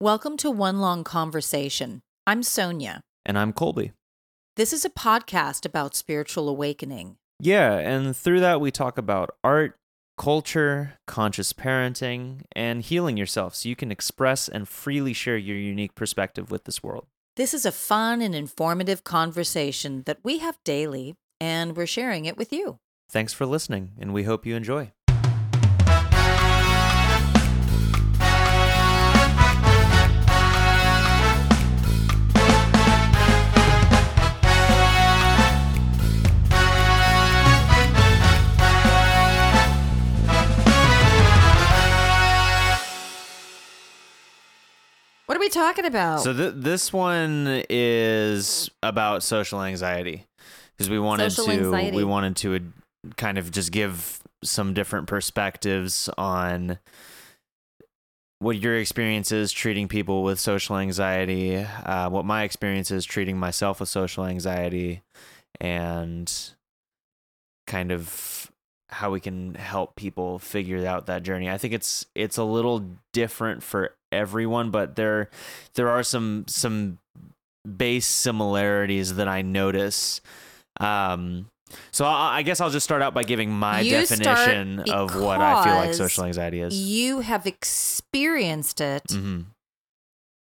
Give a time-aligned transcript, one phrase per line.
[0.00, 2.02] Welcome to One Long Conversation.
[2.24, 3.00] I'm Sonia.
[3.26, 3.90] And I'm Colby.
[4.54, 7.16] This is a podcast about spiritual awakening.
[7.40, 9.74] Yeah, and through that, we talk about art,
[10.16, 15.96] culture, conscious parenting, and healing yourself so you can express and freely share your unique
[15.96, 17.06] perspective with this world.
[17.34, 22.36] This is a fun and informative conversation that we have daily, and we're sharing it
[22.36, 22.78] with you.
[23.10, 24.92] Thanks for listening, and we hope you enjoy.
[45.28, 46.20] What are we talking about?
[46.22, 50.24] So th- this one is about social anxiety
[50.74, 51.96] because we wanted Social to anxiety.
[51.98, 52.58] we wanted to uh,
[53.18, 56.78] kind of just give some different perspectives on
[58.38, 63.36] what your experience is treating people with social anxiety, uh, what my experience is treating
[63.36, 65.02] myself with social anxiety,
[65.60, 66.32] and
[67.66, 68.50] kind of
[68.90, 71.50] how we can help people figure out that journey.
[71.50, 75.28] I think it's it's a little different for everyone, but there
[75.74, 76.98] there are some some
[77.76, 80.20] base similarities that I notice.
[80.80, 81.50] Um,
[81.90, 85.40] so I, I guess I'll just start out by giving my You definition of what
[85.42, 86.74] I feel like social anxiety is.
[86.74, 89.02] you have experienced it.
[89.10, 89.40] hmm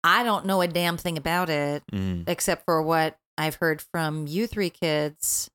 [0.04, 4.26] I don't know a damn thing about it hmm except for what I've heard from
[4.28, 5.50] you three kids,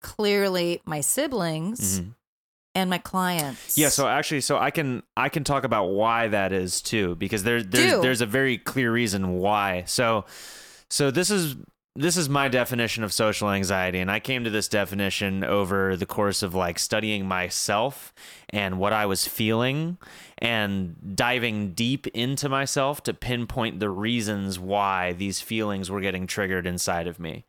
[0.00, 2.08] clearly my siblings, hmm
[2.74, 3.76] and my clients.
[3.76, 7.42] Yeah, so actually, so I can I can talk about why that is too, because
[7.42, 8.02] there there's Do.
[8.02, 9.84] there's a very clear reason why.
[9.86, 10.26] So
[10.88, 11.56] so this is
[11.96, 16.06] this is my definition of social anxiety, and I came to this definition over the
[16.06, 18.14] course of like studying myself
[18.50, 19.98] and what I was feeling
[20.38, 26.66] and diving deep into myself to pinpoint the reasons why these feelings were getting triggered
[26.66, 27.44] inside of me.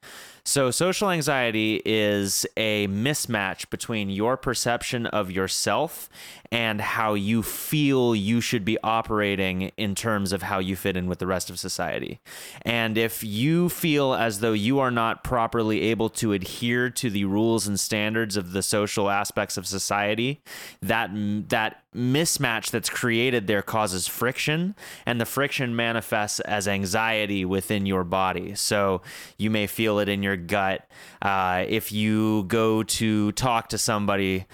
[0.49, 6.09] So, social anxiety is a mismatch between your perception of yourself
[6.51, 11.07] and how you feel you should be operating in terms of how you fit in
[11.07, 12.19] with the rest of society.
[12.63, 17.25] And if you feel as though you are not properly able to adhere to the
[17.25, 20.41] rules and standards of the social aspects of society,
[20.81, 21.11] that
[21.49, 24.75] that mismatch that's created there causes friction
[25.07, 29.01] and the friction manifests as anxiety within your body so
[29.39, 30.87] you may feel it in your gut
[31.23, 34.45] uh, if you go to talk to somebody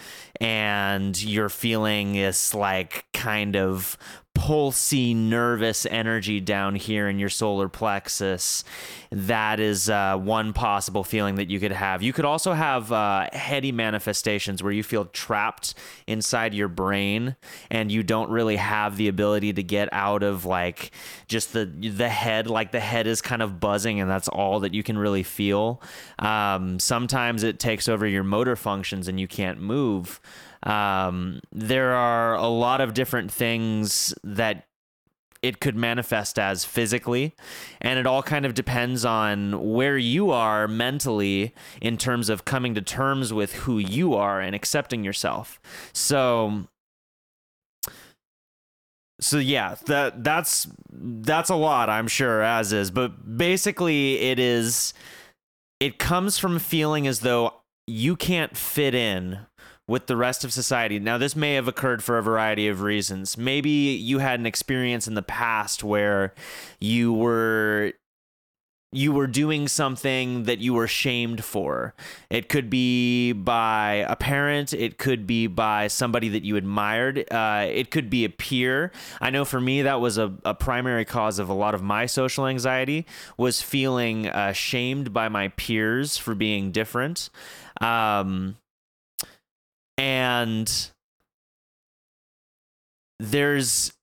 [0.41, 3.97] and you're feeling this like kind of
[4.35, 8.63] pulsy nervous energy down here in your solar plexus.
[9.09, 12.03] That is uh, one possible feeling that you could have.
[12.03, 15.73] You could also have uh, heady manifestations where you feel trapped
[16.05, 17.37] inside your brain
[17.71, 20.91] and you don't really have the ability to get out of like
[21.27, 24.73] just the the head like the head is kind of buzzing and that's all that
[24.73, 25.81] you can really feel.
[26.19, 30.19] Um, sometimes it takes over your motor functions and you can't move
[30.65, 34.65] um, there are a lot of different things that
[35.41, 37.35] it could manifest as physically
[37.79, 42.73] and it all kind of depends on where you are mentally in terms of coming
[42.73, 45.59] to terms with who you are and accepting yourself.
[45.93, 46.67] So
[49.19, 54.93] so yeah that that's that's a lot i'm sure as is but basically it is
[55.79, 57.53] it comes from feeling as though
[57.87, 59.39] you can't fit in
[59.87, 60.99] with the rest of society.
[60.99, 63.37] Now, this may have occurred for a variety of reasons.
[63.37, 66.33] Maybe you had an experience in the past where
[66.79, 67.93] you were
[68.95, 71.93] you were doing something that you were shamed for.
[72.29, 77.67] It could be by a parent, it could be by somebody that you admired, uh,
[77.69, 78.93] it could be a peer.
[79.19, 82.05] I know for me that was a, a primary cause of a lot of my
[82.05, 83.05] social anxiety
[83.37, 87.29] was feeling uh, shamed by my peers for being different.
[87.81, 88.55] Um,
[89.97, 90.91] and
[93.19, 93.93] there's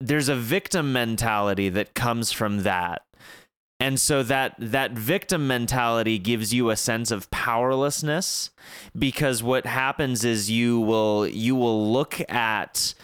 [0.00, 3.02] there's a victim mentality that comes from that.
[3.78, 8.50] And so that that victim mentality gives you a sense of powerlessness
[8.96, 12.94] because what happens is you will you will look at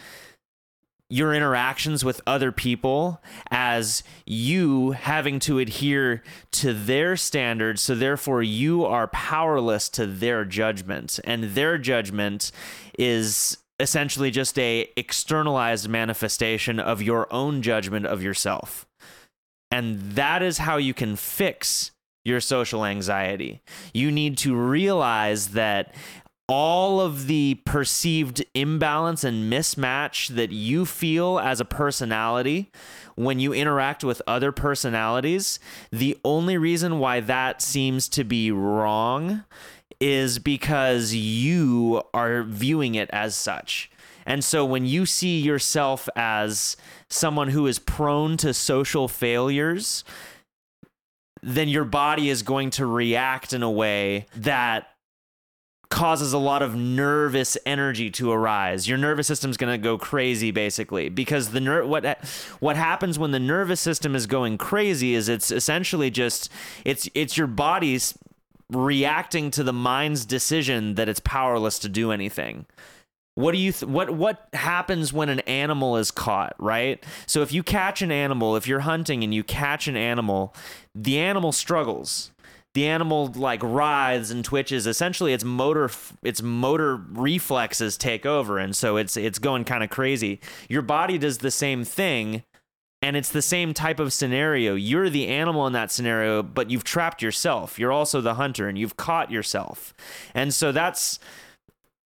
[1.09, 7.81] your interactions with other people as you having to adhere to their standards.
[7.81, 11.19] So therefore you are powerless to their judgment.
[11.23, 12.51] And their judgment
[12.97, 18.85] is essentially just a externalized manifestation of your own judgment of yourself.
[19.71, 21.91] And that is how you can fix
[22.25, 23.61] your social anxiety.
[23.93, 25.95] You need to realize that
[26.49, 32.71] all of the perceived imbalance and mismatch that you feel as a personality
[33.15, 35.59] when you interact with other personalities,
[35.91, 39.43] the only reason why that seems to be wrong
[39.99, 43.91] is because you are viewing it as such.
[44.25, 46.77] And so when you see yourself as
[47.09, 50.03] someone who is prone to social failures,
[51.43, 54.87] then your body is going to react in a way that
[55.89, 58.87] causes a lot of nervous energy to arise.
[58.87, 62.23] Your nervous system's going to go crazy basically because the ner- what
[62.59, 66.51] what happens when the nervous system is going crazy is it's essentially just
[66.85, 68.17] it's it's your body's
[68.69, 72.67] reacting to the mind's decision that it's powerless to do anything.
[73.33, 77.03] What do you th- what what happens when an animal is caught, right?
[77.25, 80.53] So if you catch an animal, if you're hunting and you catch an animal,
[80.93, 82.31] the animal struggles
[82.79, 84.87] the animal like writhes and twitches.
[84.87, 85.91] Essentially its motor
[86.23, 90.39] its motor reflexes take over and so it's it's going kind of crazy.
[90.69, 92.43] Your body does the same thing
[93.01, 94.75] and it's the same type of scenario.
[94.75, 97.77] You're the animal in that scenario but you've trapped yourself.
[97.77, 99.93] You're also the hunter and you've caught yourself.
[100.33, 101.19] And so that's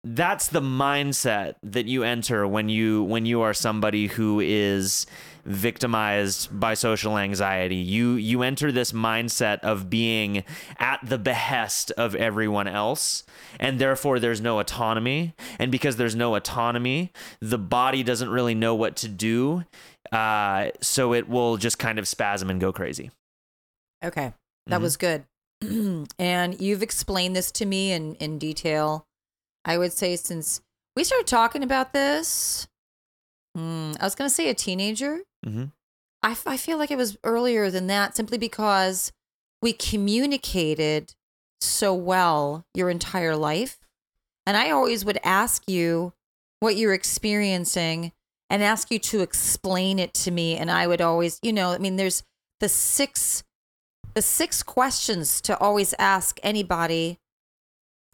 [0.03, 5.05] that's the mindset that you enter when you when you are somebody who is
[5.45, 10.43] victimized by social anxiety you you enter this mindset of being
[10.77, 13.23] at the behest of everyone else
[13.59, 17.11] and therefore there's no autonomy and because there's no autonomy
[17.41, 19.63] the body doesn't really know what to do
[20.13, 23.11] uh, so it will just kind of spasm and go crazy
[24.03, 24.31] Okay.
[24.67, 24.81] That Mhm.
[24.81, 25.25] was good.
[26.19, 29.03] and you've explained this to me in, in detail.
[29.65, 30.61] I would say since
[30.95, 32.67] we started talking about this,
[33.55, 35.19] hmm, I was going to say a teenager.
[35.45, 35.65] mm-hmm.
[36.21, 39.13] I, f- I feel like it was earlier than that simply because
[39.61, 41.13] we communicated
[41.61, 43.79] so well your entire life.
[44.45, 46.13] And I always would ask you
[46.59, 48.11] what you're experiencing
[48.49, 50.57] and ask you to explain it to me.
[50.57, 52.23] And I would always, you know, I mean, there's
[52.59, 53.43] the six,
[54.13, 57.19] the six questions to always ask anybody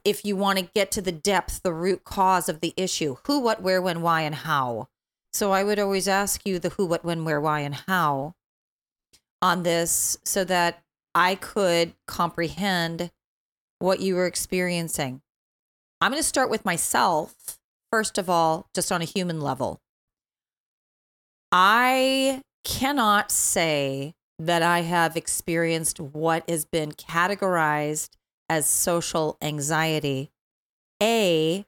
[0.06, 3.40] if you want to get to the depth, the root cause of the issue who,
[3.40, 4.88] what, where, when, why, and how.
[5.34, 8.36] So I would always ask you the who, what, when, where, why, and how
[9.42, 13.12] on this so that I could comprehend
[13.80, 15.22] what you were experiencing.
[16.00, 17.58] I'm going to start with myself,
[17.92, 19.82] first of all, just on a human level.
[21.52, 28.10] I cannot say that I have experienced what has been categorized
[28.50, 30.32] as social anxiety.
[31.02, 31.66] A,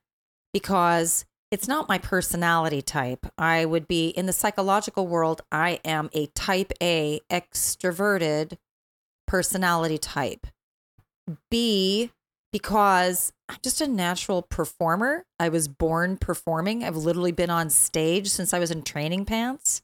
[0.53, 3.25] because it's not my personality type.
[3.37, 8.57] I would be in the psychological world, I am a type A extroverted
[9.27, 10.47] personality type.
[11.49, 12.11] B,
[12.51, 15.25] because I'm just a natural performer.
[15.39, 16.83] I was born performing.
[16.83, 19.81] I've literally been on stage since I was in training pants.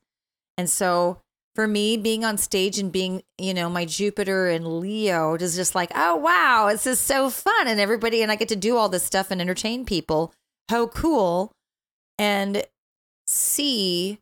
[0.57, 1.22] And so
[1.56, 5.76] for me, being on stage and being, you know, my Jupiter and Leo is just
[5.76, 7.68] like, oh, wow, this is so fun.
[7.68, 10.34] And everybody, and I get to do all this stuff and entertain people.
[10.70, 11.52] How cool.
[12.18, 12.64] And
[13.28, 14.20] C,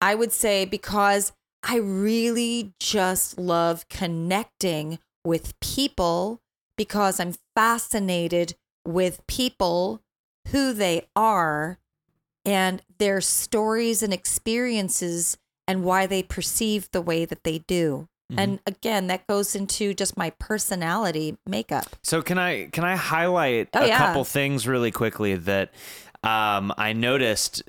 [0.00, 1.32] I would say because
[1.64, 6.40] I really just love connecting with people
[6.76, 8.54] because I'm fascinated
[8.86, 10.02] with people,
[10.48, 11.78] who they are,
[12.44, 15.38] and their stories and experiences
[15.68, 18.08] and why they perceive the way that they do.
[18.32, 18.38] Mhm.
[18.38, 21.96] And again, that goes into just my personality makeup.
[22.02, 23.98] So can I can I highlight Oh, a yeah.
[23.98, 25.72] couple things really quickly that
[26.24, 27.62] um, I noticed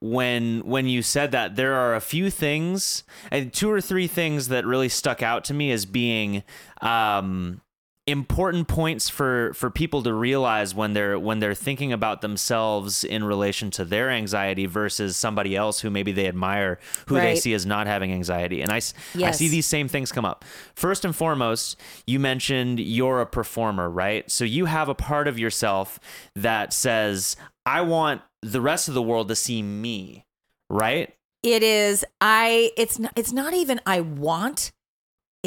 [0.00, 4.48] when when you said that there are a few things and two or three things
[4.48, 6.42] that really stuck out to me as being
[6.82, 7.60] um,
[8.06, 13.24] important points for for people to realize when they're when they're thinking about themselves in
[13.24, 17.66] relation to their anxiety versus somebody else who maybe they admire who they see as
[17.66, 18.80] not having anxiety and I,
[19.14, 19.38] Yes.
[19.38, 20.44] see these same things come up
[20.76, 25.36] first and foremost you mentioned you're a performer right so you have a part of
[25.36, 25.98] yourself
[26.36, 27.34] that says
[27.64, 30.24] i want the rest of the world to see me
[30.70, 34.70] right It is I it's not it's not even I want.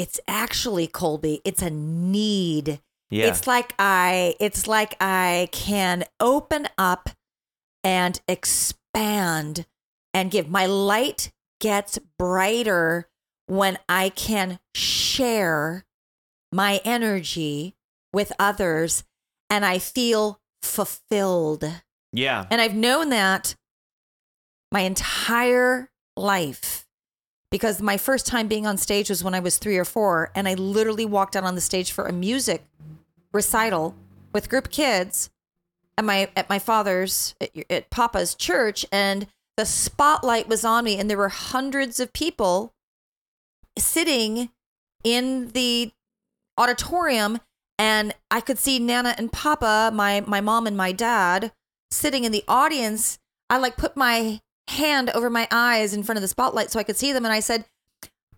[0.00, 1.42] It's actually Colby.
[1.44, 2.80] It's a need.
[3.10, 7.10] yeah It's like I it's like I can open up
[7.84, 9.66] and expand
[10.14, 13.10] and give my light gets brighter
[13.46, 15.84] when I can share
[16.50, 17.76] my energy
[18.10, 19.04] with others
[19.50, 21.64] and I feel fulfilled.
[22.10, 23.54] yeah And I've known that
[24.72, 26.86] my entire life
[27.50, 30.30] because my first time being on stage was when I was three or four.
[30.34, 32.64] And I literally walked out on the stage for a music
[33.32, 33.94] recital
[34.32, 35.30] with group kids.
[35.98, 39.26] at my at my father's at, at Papa's church, and
[39.56, 42.72] the spotlight was on me, and there were hundreds of people
[43.78, 44.50] sitting
[45.04, 45.92] in the
[46.56, 47.40] auditorium,
[47.78, 51.52] and I could see Nana and Papa, my my mom and my dad,
[51.90, 53.18] sitting in the audience.
[53.48, 54.40] I like put my
[54.70, 57.32] hand over my eyes in front of the spotlight so I could see them, and
[57.32, 57.64] I said,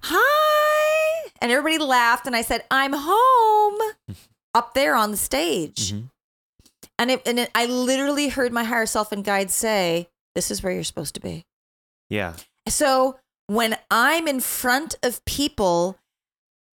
[0.02, 3.80] "Hi," and everybody laughed, and I said, "I'm home."
[4.54, 5.92] Up there on the stage.
[5.92, 6.10] Mhm.
[6.98, 10.62] And it, and it, I literally heard my higher self and guide say, "This is
[10.62, 11.46] where you're supposed to be."
[12.10, 12.34] Yeah.
[12.68, 15.98] So when I'm in front of people,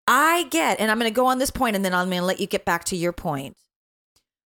[0.07, 2.25] I get, and I'm going to go on this point, and then I'm going to
[2.25, 3.55] let you get back to your point.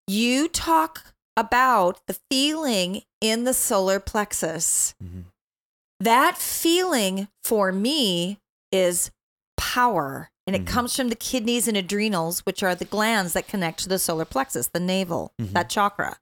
[0.08, 4.94] You talk about the feeling in the solar plexus.
[5.02, 5.24] Mhm.
[6.00, 8.40] That feeling for me
[8.72, 9.10] is
[9.56, 10.30] power.
[10.46, 10.68] And it Mhm.
[10.68, 14.24] comes from the kidneys and adrenals, which are the glands that connect to the solar
[14.24, 15.52] plexus, the navel, Mhm.
[15.52, 16.18] that chakra.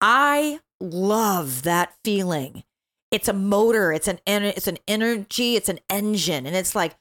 [0.00, 2.64] I love that feeling.
[3.10, 6.96] It's a motor, it's an ener- it's an energy, it's an engine, and it's like,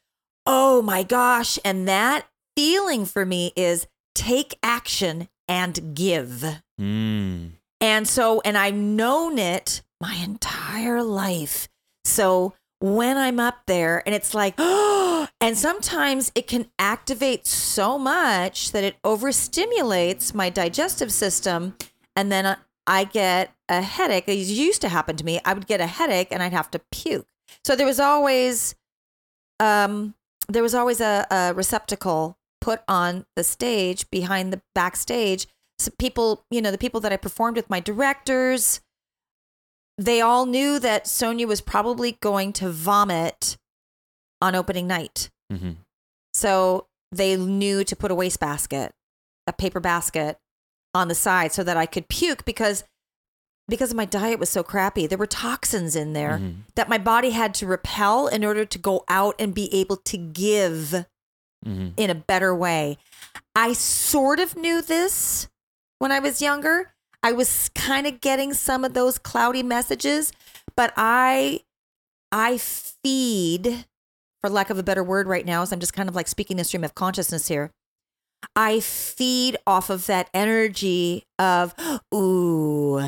[0.45, 1.59] oh my gosh!
[1.65, 6.43] And that feeling for me is take action and give.
[6.79, 7.51] Mm.
[7.79, 11.67] And so, and I've known it my entire life.
[12.05, 17.97] So when I'm up there and it's like, oh, and sometimes it can activate so
[17.97, 21.75] much that it overstimulates my digestive system.
[22.15, 22.57] And then I-
[22.89, 24.29] I get a headache.
[24.29, 25.41] It used to happen to me.
[25.43, 27.27] I would get a headache and I'd have to puke.
[27.65, 28.75] So there was always,
[29.59, 30.13] um,
[30.47, 35.47] there was always a, a receptacle put on the stage behind the backstage
[35.79, 38.81] so people, you know, the people that I performed with, my directors,
[39.97, 43.57] they all knew that Sonia was probably going to vomit
[44.41, 45.29] on opening night.
[45.51, 45.71] hmm
[46.33, 48.91] So they knew to put a wastebasket,
[49.47, 50.37] a paper basket
[50.93, 52.83] on the side so that I could puke because
[53.69, 55.07] because my diet was so crappy.
[55.07, 56.61] There were toxins in there Mhm.
[56.75, 60.17] that my body had to repel in order to go out and be able to
[60.17, 61.05] give
[61.67, 62.97] hmm in a better way.
[63.55, 65.47] I sort of knew this
[65.99, 66.93] when I was younger.
[67.23, 70.31] I was kind of getting some of those cloudy messages,
[70.75, 71.61] but I
[72.31, 73.85] I feed
[74.41, 76.57] for lack of a better word right now as I'm just kind of like speaking
[76.57, 77.71] the stream of consciousness here.
[78.55, 81.73] I feed off of that energy of
[82.13, 83.01] ooh,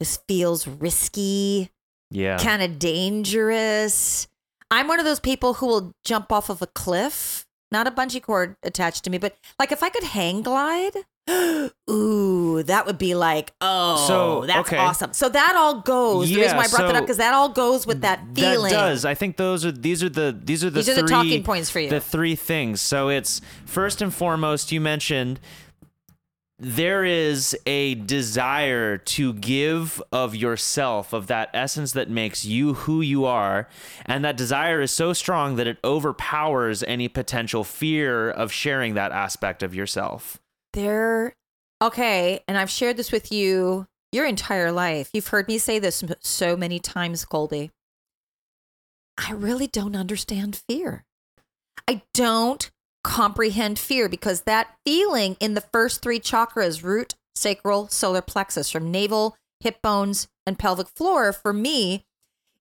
[0.00, 1.70] this feels risky
[2.10, 2.38] Yeah.
[2.38, 4.26] kind of dangerous.
[4.70, 7.45] I'm one of those people who will jump off of a cliff,
[7.76, 10.94] not a bungee cord attached to me, but like if I could hang glide,
[11.90, 14.78] ooh, that would be like, oh, So, that's okay.
[14.78, 15.12] awesome.
[15.12, 16.28] So that all goes.
[16.30, 18.70] the reason why I brought that up because that all goes with that feeling.
[18.72, 19.04] That does.
[19.04, 21.68] I think those are these are the these are the These are the talking points
[21.70, 21.90] for you.
[21.90, 22.80] The three things.
[22.80, 25.40] So it's first and foremost you mentioned
[26.58, 33.02] there is a desire to give of yourself of that essence that makes you who
[33.02, 33.68] you are
[34.06, 39.12] and that desire is so strong that it overpowers any potential fear of sharing that
[39.12, 40.40] aspect of yourself.
[40.72, 41.34] There,
[41.82, 45.10] okay, and I've shared this with you your entire life.
[45.12, 47.70] You've heard me say this so many times, Colby.
[49.18, 51.04] I really don't understand fear.
[51.88, 52.70] I don't
[53.06, 58.90] comprehend fear because that feeling in the first three chakras root, sacral, solar plexus, from
[58.90, 62.04] navel, hip bones, and pelvic floor for me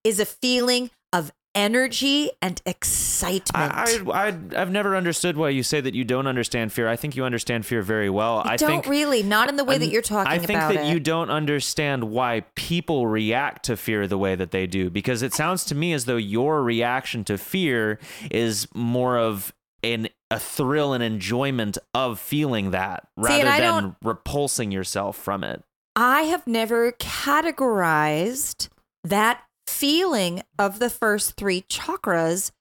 [0.03, 3.73] is a feeling of energy and excitement.
[3.73, 6.87] I, I, I, I've never understood why you say that you don't understand fear.
[6.87, 8.43] I think you understand fear very well.
[8.45, 10.43] I I don't think really, not in the way that you're talking about.
[10.43, 10.93] I think that it.
[10.93, 15.33] you don't understand why people react to fear the way that they do because it
[15.33, 17.99] sounds to me as though your reaction to fear
[18.29, 19.51] is more of
[19.85, 25.63] an a thrill and enjoyment of feeling that rather I than repulsing yourself from it.
[25.95, 28.67] I have never categorized
[29.03, 32.51] that feeling of the first three chakras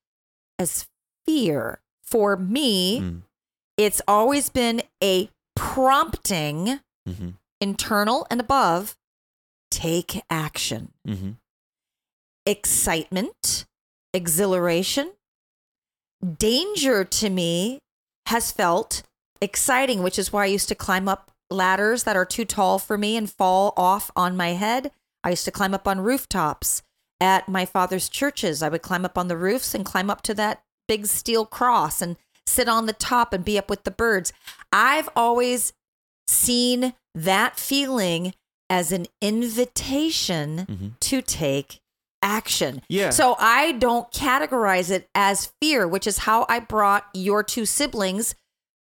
[0.58, 0.86] as
[1.26, 1.80] fear.
[2.02, 3.22] For me, Mm.
[3.76, 8.94] it's always been a prompting, hmm internal and above,
[9.70, 10.92] take action.
[11.06, 11.32] hmm
[12.46, 13.64] Excitement,
[14.12, 15.12] exhilaration,
[16.24, 17.78] danger to me
[18.26, 19.02] has felt
[19.40, 22.96] exciting, which is why I used to climb up ladders that are too tall for
[22.96, 24.90] me and fall off on my head.
[25.22, 26.82] I used to climb up on rooftops
[27.20, 28.62] at my father's churches.
[28.62, 32.02] I would climb up on the roofs and climb up to that big steel cross
[32.02, 32.16] and
[32.46, 34.32] sit on the top and be up with the birds.
[34.72, 35.72] I've always
[36.26, 38.34] seen that feeling
[38.68, 40.98] as an invitation Mhm.
[41.00, 41.80] to take
[42.24, 42.82] action.
[42.88, 43.10] Yeah.
[43.10, 48.34] So I don't categorize it as fear, which is how I brought your two siblings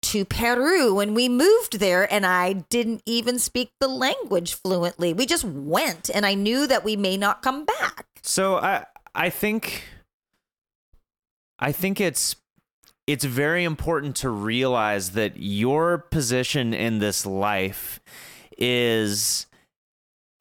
[0.04, 5.14] to Peru when we moved there and I didn't even speak the language fluently.
[5.14, 8.08] We just went and I knew that we may not come back.
[8.22, 8.86] So I
[9.16, 9.84] I think
[11.60, 12.36] I think it's
[13.08, 18.00] it's very important to realize that your position in this life
[18.58, 19.46] is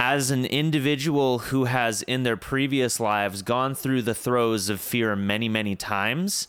[0.01, 5.15] as an individual who has in their previous lives gone through the throes of fear
[5.15, 6.49] many many times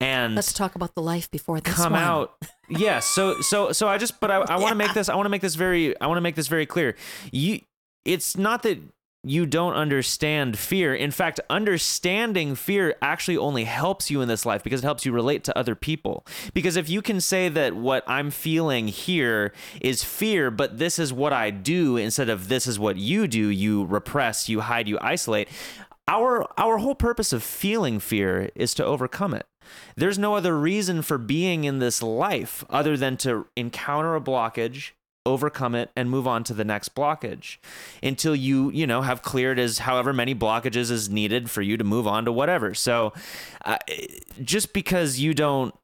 [0.00, 2.02] and Let's talk about the life before this come one.
[2.02, 2.34] out
[2.70, 5.26] yes so so so i just but i, I want to make this i want
[5.26, 6.96] to make this very i want to make this very clear
[7.30, 7.60] you
[8.06, 8.78] it's not that
[9.26, 10.94] you don't understand fear.
[10.94, 15.12] In fact understanding fear actually only helps you in this life because it helps you
[15.12, 16.24] relate to other people.
[16.54, 21.12] Because if you can say that what i'm feeling here is fear but this is
[21.12, 24.98] what i do instead of this is what you do you repress you hide you
[25.00, 25.48] isolate
[26.08, 29.46] our our whole purpose of feeling fear is to overcome it.
[29.96, 34.92] There's no other reason for being in this life other than to encounter a blockage
[35.26, 37.58] overcome it and move on to the next blockage
[38.02, 41.84] until you you know have cleared as however many blockages is needed for you to
[41.84, 43.12] move on to whatever so
[43.64, 43.76] uh,
[44.42, 45.74] just because you don't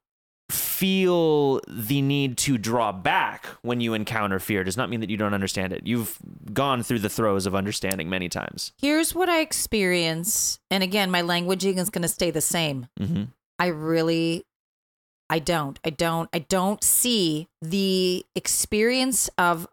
[0.49, 5.17] feel the need to draw back when you encounter fear does not mean that you
[5.17, 6.17] don't understand it you've
[6.53, 10.59] gone through the throes of understanding many times Here's what I experience.
[10.71, 12.87] And again, my languaging is going to stay the same.
[12.99, 13.23] mm-hmm.
[13.59, 14.43] I really
[15.29, 15.79] I don't.
[15.83, 19.67] I don't I don't see the experience of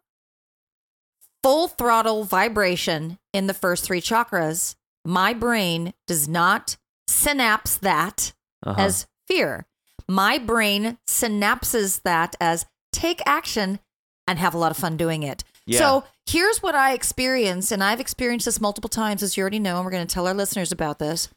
[1.43, 4.75] full throttle vibration in the first three chakras.
[5.05, 6.77] My brain does not
[7.09, 8.33] synapse that
[8.65, 8.81] uh-huh.
[8.81, 9.67] as fear.
[10.09, 13.81] My brain synapses that as take action
[14.27, 15.45] and have a lot of fun doing it.
[15.67, 15.79] Yeah.
[15.79, 19.77] So here's what I experience, and I've experienced this multiple times, as you already know,
[19.77, 21.29] and we're going to tell our listeners about this.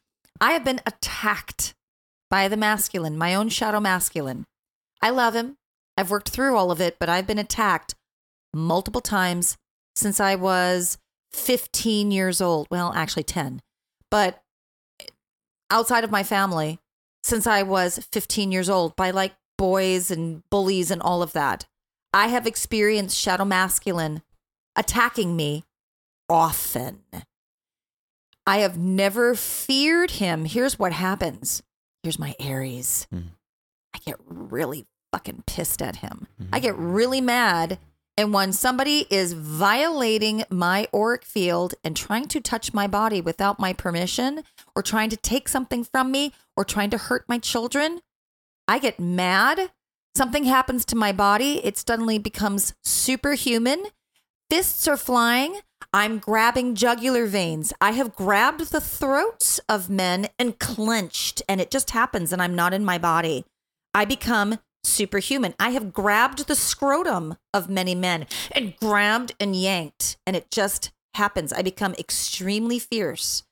[0.41, 1.75] I have been attacked
[2.33, 4.43] by the masculine, my own shadow masculine.
[5.03, 5.57] I love him.
[5.95, 7.93] I've worked through all of it, but I've been attacked
[8.51, 9.55] multiple times
[9.95, 10.97] since I was
[11.33, 12.65] 15 years old.
[12.71, 13.61] Well, actually 10.
[14.09, 14.41] But
[15.69, 16.79] outside of my family,
[17.21, 21.67] since I was 15 years old by like boys and bullies and all of that.
[22.15, 24.24] I have experienced shadow masculine
[24.75, 25.65] attacking me
[26.27, 27.03] often.
[28.48, 30.46] I have never feared him.
[30.46, 31.61] Here's what happens.
[32.03, 33.07] Here's my Aries.
[33.09, 33.29] Hmm.
[33.96, 36.27] I get really fucking pissed at him.
[36.51, 37.79] I get really mad.
[38.18, 43.59] And when somebody is violating my auric field and trying to touch my body without
[43.59, 44.44] my permission,
[44.75, 48.01] or trying to take something from me, or trying to hurt my children,
[48.68, 49.72] I get mad.
[50.16, 51.63] Something happens to my body.
[51.66, 53.85] It suddenly becomes superhuman.
[54.50, 55.61] Fists are flying.
[55.96, 57.72] I'm grabbing jugular veins.
[57.79, 62.56] I have grabbed the throats of men and clenched, and it just happens, and I'm
[62.56, 63.46] not in my body.
[63.94, 65.53] I become superhuman.
[65.60, 70.92] I have grabbed the scrotum of many men and grabbed and yanked, and it just
[71.14, 71.53] happens.
[71.53, 73.44] I become extremely fierce.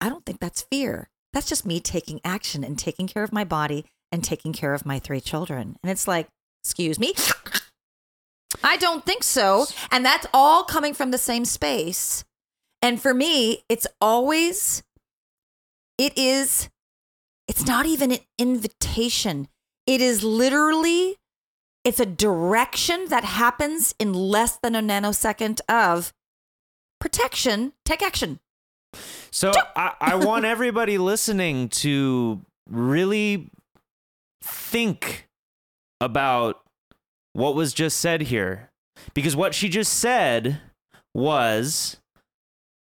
[0.00, 1.08] I don't think that's fear.
[1.32, 4.84] That's just me taking action and taking care of my body and taking care of
[4.84, 5.76] my three children.
[5.84, 6.26] And it's like,
[6.64, 7.14] excuse me.
[8.62, 9.66] I don't think so.
[9.90, 12.24] And that's all coming from the same space.
[12.82, 14.82] And for me, it's always,
[15.98, 16.68] it is,
[17.46, 19.48] it's not even an invitation.
[19.86, 21.16] It is literally,
[21.84, 26.12] it's a direction that happens in less than a nanosecond of
[27.00, 28.40] protection, take action.
[29.30, 33.50] So I, I want everybody listening to really
[34.42, 35.28] think
[36.00, 36.62] about
[37.32, 38.70] what was just said here.
[39.14, 40.60] Because what she just said
[41.14, 41.96] was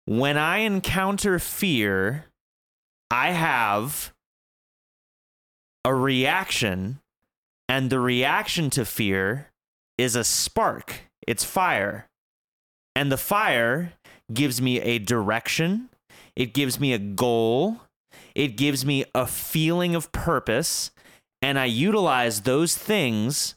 [0.07, 2.27] when I encounter fear,
[3.11, 4.13] I have
[5.85, 7.01] a reaction,
[7.69, 9.51] and the reaction to fear
[9.99, 12.07] is a spark, it's fire.
[12.95, 13.93] And the fire
[14.33, 15.91] gives me a direction,
[16.35, 17.81] it gives me a goal,
[18.35, 20.93] it gives me a feeling of purpose,
[21.43, 23.56] and I utilize those things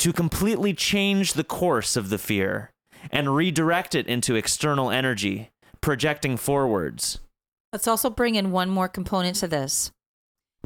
[0.00, 2.70] to completely change the course of the fear
[3.12, 5.50] and redirect it into external energy,
[5.82, 7.20] projecting forwards.
[7.70, 9.92] Let's also bring in one more component to this.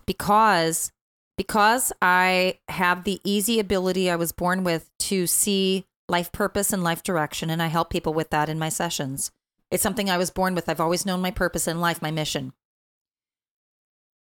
[0.07, 0.93] Because
[1.37, 6.85] because I have the easy ability I was born with to see life purpose and
[6.85, 9.33] life direction and I help people with that in my sessions.
[9.69, 10.69] It's something I was born with.
[10.69, 12.53] I've always known my purpose in life, my mission.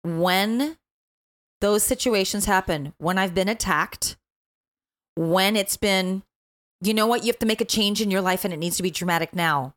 [0.04, 0.76] When
[1.62, 4.18] those situations happen, when I've been attacked,
[5.18, 6.22] when it's been,
[6.80, 8.76] you know what, you have to make a change in your life and it needs
[8.76, 9.74] to be dramatic now.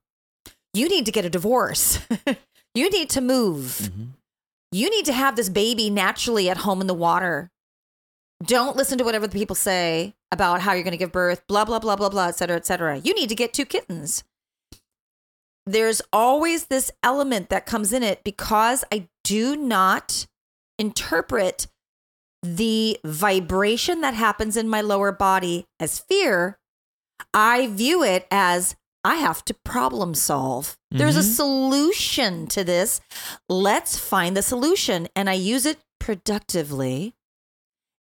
[0.72, 2.00] You need to get a divorce.
[2.76, 3.80] you need to move.
[3.82, 4.04] Mm-hmm.
[4.72, 7.50] You need to have this baby naturally at home in the water.
[8.46, 11.66] don't listen to whatever the people say about how you're going to give birth, blah,
[11.66, 12.98] blah, blah, blah, blah, et cetera, et cetera.
[12.98, 14.24] You need to get two kittens.
[15.66, 20.28] There's always this element that comes in it because I do not
[20.78, 21.68] interpret
[22.44, 26.58] the vibration that happens in my lower body as fear.
[27.34, 30.78] I view it as I have to problem solve.
[30.92, 31.36] There's a Mhm.
[31.36, 33.02] solution to this.
[33.50, 35.08] Let's find the solution.
[35.16, 37.16] And I use it productively,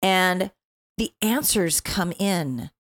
[0.02, 0.52] and
[0.98, 2.72] the answers come in.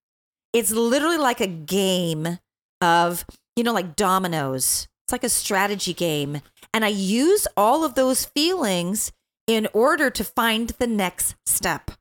[0.53, 2.39] It's literally like a game
[2.81, 4.87] of, you know, like dominoes.
[5.05, 6.41] It's like a strategy game.
[6.73, 9.11] And I use all of those feelings
[9.47, 11.91] in order to find the next step.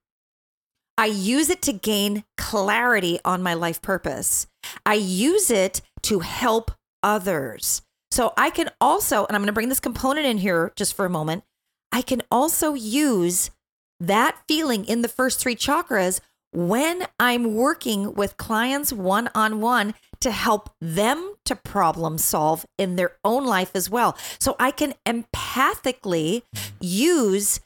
[0.96, 4.46] I use it to gain clarity on my life purpose.
[4.86, 6.70] I use it to help
[7.02, 7.82] others.
[8.10, 11.04] So I can also, and I'm going to bring this component in here just for
[11.04, 11.42] a moment.
[11.90, 13.50] I can also use
[13.98, 16.20] that feeling in the first three chakras
[16.54, 22.96] when I'm working with clients one on one to help them to problem solve in
[22.96, 24.16] their own life as well.
[24.38, 26.42] So I can empathically
[26.80, 27.60] use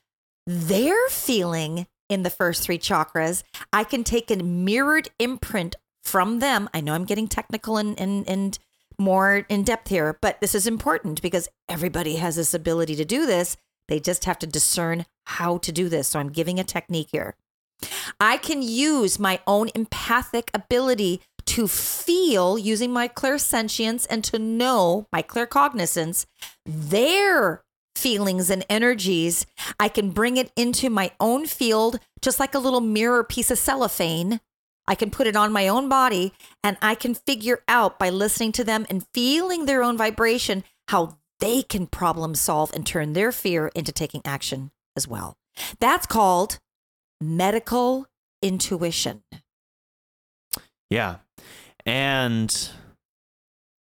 [0.47, 3.43] their feeling in the first three chakras.
[3.73, 6.71] I can take a mirrored imprint from them.
[6.73, 8.59] I know I'm getting technical and, and, and
[8.99, 13.27] more in depth here, but this is important because everybody has this ability to do
[13.27, 13.57] this.
[13.89, 16.09] They just have to discern how to do this.
[16.09, 17.37] So I'm giving a technique here.
[18.21, 25.07] I can use my own empathic ability to feel using my clairsentience and to know
[25.13, 26.27] my claircognizance
[26.67, 27.63] their
[27.97, 29.47] feelings and energies.
[29.81, 33.59] I can bring it into my own field, just like a little mirror piece of
[33.59, 34.41] cellophane.
[34.87, 38.53] I can put it on my own body and I can figure out by listening
[38.53, 43.33] to them and feeling their own vibration how they can problem solve and turn their
[43.33, 45.37] fear into taking action as well.
[45.79, 46.59] That's called
[47.21, 48.07] medical
[48.43, 49.23] intuition.
[50.91, 51.17] Yeah.
[51.85, 52.71] And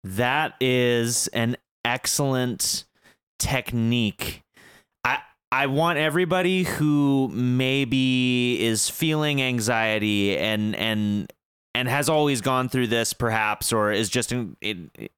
[0.03, 2.85] that is an excellent
[3.39, 4.43] technique.
[5.03, 5.19] I
[5.51, 11.31] I want everybody who maybe is feeling anxiety and and
[11.75, 15.11] and has always gone through this perhaps or is just in, it, it-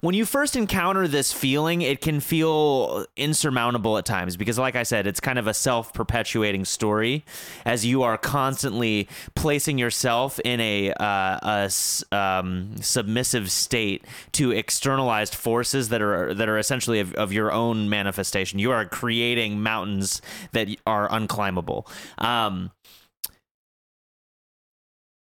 [0.00, 4.82] when you first encounter this feeling it can feel insurmountable at times because like i
[4.82, 7.24] said it's kind of a self-perpetuating story
[7.64, 11.70] as you are constantly placing yourself in a, uh, a
[12.16, 17.88] um, submissive state to externalized forces that are that are essentially of, of your own
[17.88, 18.58] manifestation.
[18.58, 20.20] You are creating mountains
[20.52, 21.86] that are unclimbable.
[22.18, 22.70] Um,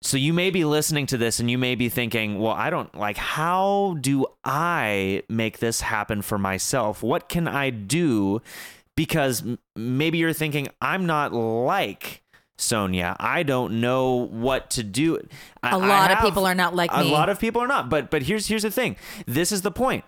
[0.07, 2.93] so you may be listening to this and you may be thinking, well, I don't
[2.95, 7.03] like, how do I make this happen for myself?
[7.03, 8.41] What can I do?
[8.95, 9.43] Because
[9.75, 12.23] maybe you're thinking, I'm not like
[12.57, 13.15] Sonia.
[13.19, 15.19] I don't know what to do.
[15.61, 17.09] I- A lot of people are not like a me.
[17.09, 17.89] A lot of people are not.
[17.89, 18.95] But but here's here's the thing.
[19.27, 20.03] This is the point.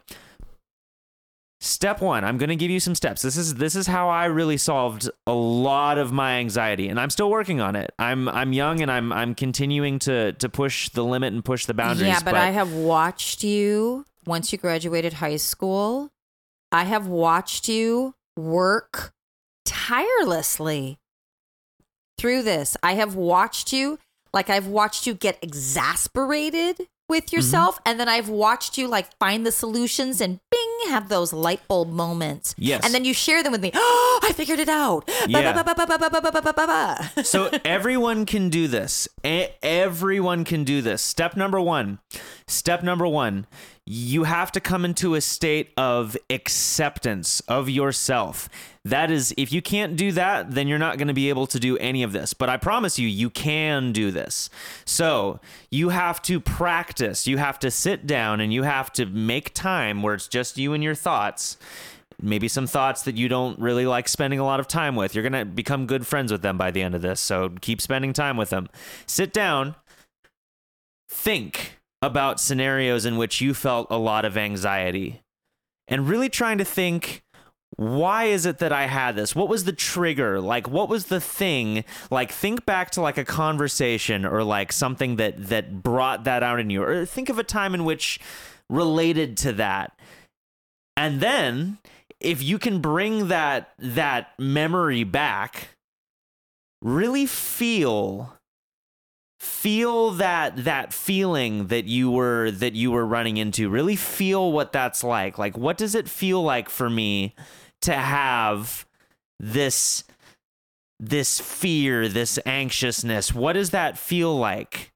[1.62, 3.22] Step one, I'm going to give you some steps.
[3.22, 7.10] This is this is how I really solved a lot of my anxiety, and I'm
[7.10, 7.92] still working on it.
[8.00, 11.74] I'm I'm young, and I'm I'm continuing to to push the limit and push the
[11.74, 12.08] boundaries.
[12.08, 16.12] Yeah, but, I have watched you once you graduated high school.
[16.72, 19.12] I have watched you work
[19.66, 20.98] tirelessly
[22.18, 22.78] through this.
[22.82, 24.00] I have watched you
[24.34, 27.90] like I've watched you get exasperated with yourself mm-hmm.
[27.90, 31.90] and then I've watched you like find the solutions and bing have those light bulb
[31.90, 32.56] moments.
[32.58, 32.84] Yes.
[32.84, 33.72] And then you share them with me.
[33.74, 35.10] Oh, I figured it out.
[37.24, 39.08] So everyone can do this.
[39.24, 41.02] everyone can do this.
[41.02, 42.00] Step number 1.
[42.48, 43.46] Step number 1.
[43.92, 48.48] You have to come into a state of acceptance of yourself.
[48.86, 51.60] That is, if you can't do that, then you're not going to be able to
[51.60, 52.36] do any of this.
[52.36, 54.52] But I promise you, you can do this.
[54.86, 55.40] So
[55.72, 57.26] you have to practice.
[57.26, 60.74] You have to sit down and you have to make time where it's just you
[60.74, 61.58] and your thoughts
[62.22, 65.16] maybe some thoughts that you don't really like spending a lot of time with.
[65.16, 67.22] You're going to become good friends with them by the end of this.
[67.22, 68.68] So keep spending time with them.
[69.06, 69.76] Sit down,
[71.08, 75.22] think about scenarios in which you felt a lot of anxiety,
[75.88, 77.24] and really trying to think.
[77.76, 79.36] Why is it that I had this?
[79.36, 80.42] What was the trigger?
[80.42, 81.86] Like what was the thing?
[82.12, 86.60] Like think back to like a conversation or like something that that brought that out
[86.60, 88.20] in you or think of a time in which
[88.70, 89.98] related to that.
[90.98, 91.78] And then
[92.20, 95.70] if you can bring that that memory back
[96.82, 98.38] really feel
[99.40, 104.74] feel that that feeling that you were that you were running into really feel what
[104.74, 107.34] that's like like what does it feel like for me
[107.82, 108.86] to have
[109.40, 110.04] this
[111.00, 114.92] this fear, this anxiousness, what does that feel like?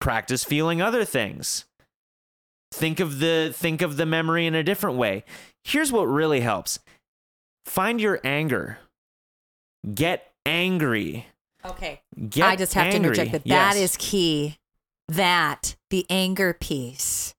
[0.00, 1.64] Practice feeling other things.
[2.72, 5.24] Think of the think of the memory in a different way.
[5.64, 6.78] Here's what really helps.
[7.64, 8.78] Find your anger.
[9.94, 11.26] Get angry.
[11.64, 12.00] Okay.
[12.28, 13.00] Get I just have angry.
[13.00, 13.74] to interject that Yes.
[13.74, 14.58] that is key.
[15.08, 17.34] That the anger piece.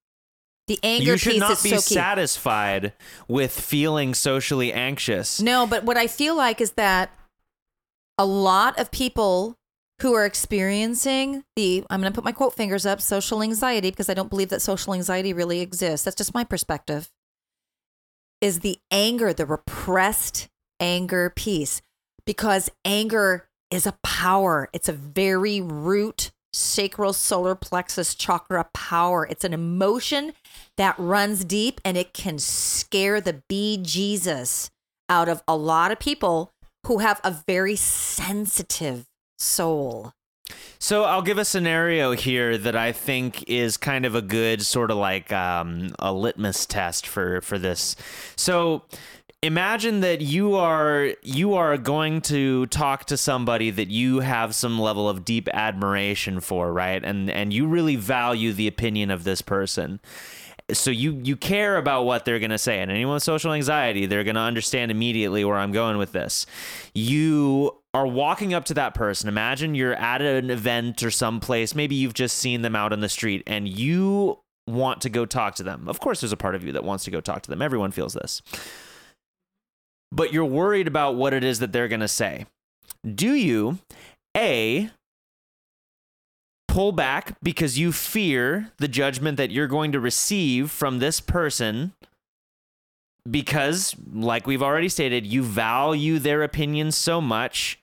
[0.68, 2.94] The anger you should piece not is be so satisfied
[3.28, 5.42] with feeling socially anxious.
[5.42, 7.12] No, but what I feel like is that
[8.18, 9.56] a lot of people
[10.02, 14.10] who are experiencing the I'm going to put my quote fingers up social anxiety because
[14.10, 16.06] I don't believe that social anxiety really exists.
[16.06, 17.10] That's just my perspective.
[18.42, 21.82] Is the anger, the repressed anger piece
[22.26, 24.70] because anger is a power.
[24.74, 29.28] It's a very root sacral solar plexus chakra power.
[29.30, 30.34] It's an emotion
[30.78, 34.72] that runs deep and it can scare the bee Jesus
[35.08, 36.52] out of a lot of people
[36.88, 39.06] who have a very sensitive
[39.38, 40.14] soul.
[40.80, 44.90] So I'll give a scenario here that I think is kind of a good sort
[44.92, 47.96] of like um, a litmus test for for this.
[48.36, 48.84] So
[49.42, 54.80] imagine that you are you are going to talk to somebody that you have some
[54.80, 57.04] level of deep admiration for, right?
[57.04, 60.00] And and you really value the opinion of this person.
[60.72, 62.80] So you you care about what they're going to say.
[62.80, 66.46] And anyone with social anxiety, they're going to understand immediately where I'm going with this.
[66.94, 69.30] You are walking up to that person.
[69.30, 71.74] Imagine you're at an event or someplace.
[71.74, 75.56] Maybe you've just seen them out on the street and you want to go talk
[75.56, 75.88] to them.
[75.88, 77.64] Of course, there's a part of you that wants to go talk to them.
[77.64, 78.44] Everyone feels this.
[80.12, 82.46] But you're worried about what it is that they're going to say.
[83.06, 83.80] Do you,
[84.36, 84.90] A,
[86.68, 91.94] pull back because you fear the judgment that you're going to receive from this person?
[93.30, 97.80] Because, like we've already stated, you value their opinions so much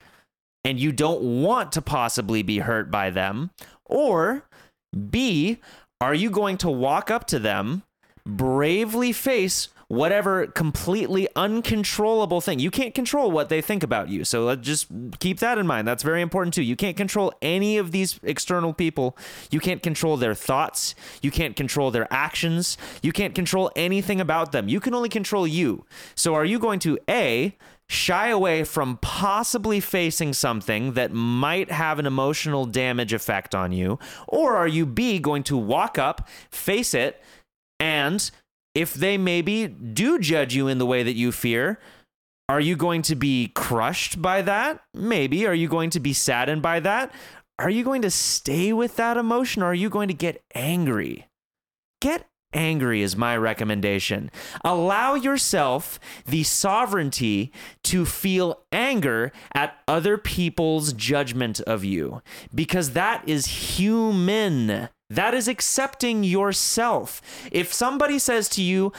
[0.65, 3.51] and you don't want to possibly be hurt by them?
[3.85, 4.45] Or
[5.11, 5.59] B,
[6.01, 7.85] are you going to walk up to them,
[8.27, 12.59] bravely face whatever completely uncontrollable thing?
[12.59, 14.25] You can't control what they think about you.
[14.25, 14.89] So let's just
[15.21, 15.87] keep that in mind.
[15.87, 16.63] That's very important too.
[16.63, 19.17] You can't control any of these external people.
[19.51, 20.95] You can't control their thoughts.
[21.23, 22.77] You can't control their actions.
[23.03, 24.69] You can't control anything about them.
[24.69, 25.85] You can only control you.
[26.15, 27.57] So are you going to A,
[27.89, 33.99] shy away from possibly facing something that might have an emotional damage effect on you?
[34.27, 37.23] Or are you B, going to walk up, face it,
[37.79, 38.29] and
[38.77, 41.81] if they maybe do judge you in the way that you fear,
[42.47, 44.83] are you going to be crushed by that?
[44.93, 45.47] Maybe.
[45.47, 47.11] Are you going to be saddened by that?
[47.59, 51.27] Are you going to stay with that emotion or are you going to get angry?
[52.03, 54.31] Get angry is my recommendation.
[54.63, 57.53] Allow yourself the sovereignty
[57.85, 62.21] to feel anger at other people's judgment of you
[62.55, 64.91] because that is human.
[65.09, 67.23] That is accepting yourself.
[67.53, 68.93] If somebody says to you,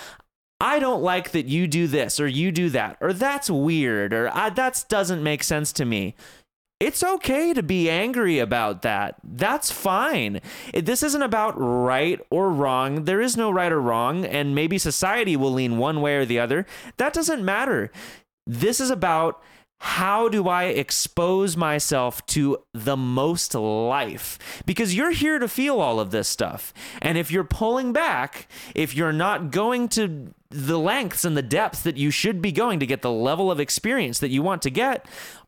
[0.59, 4.29] I don't like that you do this or you do that, or that's weird, or
[4.33, 6.15] "Ah, that doesn't make sense to me.
[6.79, 9.15] It's okay to be angry about that.
[9.23, 10.41] That's fine.
[10.73, 13.05] This isn't about right or wrong.
[13.05, 16.39] There is no right or wrong, and maybe society will lean one way or the
[16.39, 16.67] other.
[16.97, 17.91] That doesn't matter.
[18.45, 19.41] This is about
[19.79, 24.39] how do I expose myself to the most life?
[24.65, 26.73] Because you're here to feel all of this stuff.
[27.01, 31.81] And if you're pulling back, if you're not going to the lengths and the depths
[31.81, 34.69] that you should be going to get the level of experience that you want to
[34.69, 35.05] get,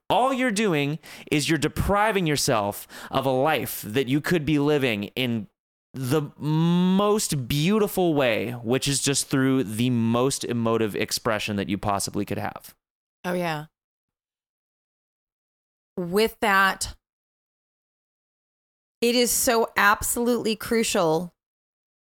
[0.10, 1.00] all you're doing
[1.32, 5.48] is you're depriving yourself of a life that you could be living in
[5.94, 12.26] the most beautiful way, which is just through the most emotive expression that you possibly
[12.26, 12.76] could have.
[13.26, 13.66] Oh, yeah.
[16.00, 16.96] With that,
[19.02, 21.34] it is so absolutely crucial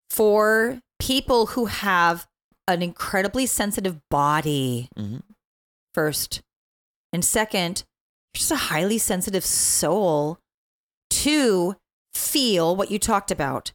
[0.10, 2.26] for people who have
[2.70, 5.24] an incredibly sensitive body, Mhm.
[5.94, 6.42] first.
[7.12, 7.84] And second,
[8.34, 10.40] just a highly sensitive soul
[11.10, 11.76] to
[12.14, 13.74] feel what you talked about.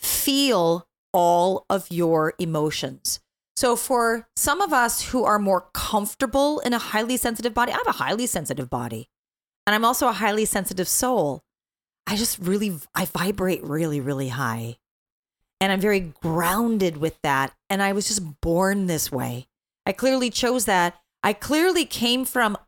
[0.00, 3.20] Feel all of your emotions.
[3.54, 7.76] So, for some of us who are more comfortable in a highly sensitive body, I
[7.76, 9.08] have a highly sensitive body,
[9.70, 11.44] and I'm also a highly sensitive soul.
[12.04, 14.78] I just really, I vibrate really, really high,
[15.60, 17.54] and I'm very grounded with that.
[17.68, 19.46] And I was just born this way.
[19.86, 20.96] I clearly chose that.
[21.22, 22.58] I clearly came from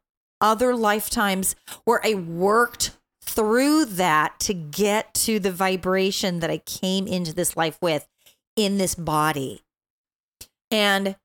[0.40, 7.08] other lifetimes where I worked through that to get to the vibration that I came
[7.08, 8.06] into this life with
[8.54, 9.62] in this body.
[10.70, 11.16] And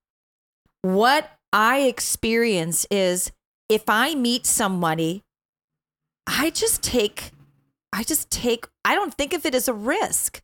[0.81, 3.31] what I experience is
[3.69, 5.23] if I meet somebody,
[6.27, 7.31] I just take,
[7.93, 10.41] I just take, I don't think of it as a risk.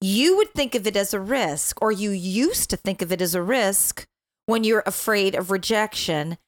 [0.00, 3.20] You would think of it as a risk, or you used to think of it
[3.20, 4.06] as a risk
[4.46, 6.38] when you're afraid of rejection.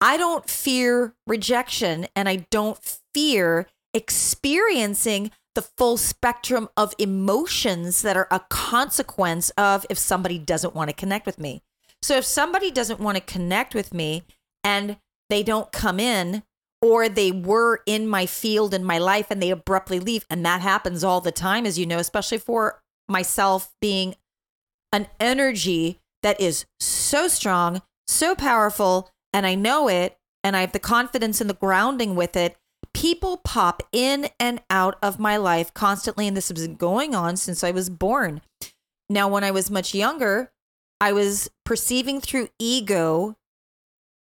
[0.00, 2.78] I don't fear rejection and I don't
[3.14, 10.74] fear experiencing the full spectrum of emotions that are a consequence of if somebody doesn't
[10.74, 11.62] want to connect with me.
[12.02, 14.24] So if somebody doesn't want to connect with me
[14.62, 14.98] and
[15.30, 16.42] they don't come in
[16.82, 20.60] or they were in my field in my life and they abruptly leave and that
[20.60, 24.14] happens all the time as you know especially for myself being
[24.92, 30.72] an energy that is so strong, so powerful and I know it and I have
[30.72, 32.56] the confidence and the grounding with it
[32.96, 36.26] people pop in and out of my life constantly.
[36.26, 38.40] And this has been going on since I was born.
[39.10, 40.50] Now, when I was much younger,
[40.98, 43.36] I was perceiving through ego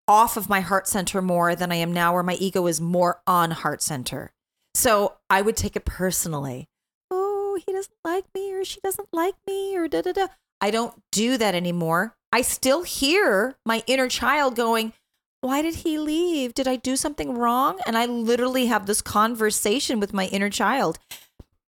[0.06, 3.20] off of my heart center more than I am now, where my ego is more
[3.26, 4.32] on heart center.
[4.74, 6.68] So I would take it personally.
[7.10, 10.26] Oh, he doesn't like me, or she doesn't like me, or da da da.
[10.60, 12.14] I don't do that anymore.
[12.32, 14.92] I still hear my inner child going,
[15.40, 16.54] why did he leave?
[16.54, 17.78] Did I do something wrong?
[17.86, 20.98] And I literally have this conversation with my inner child.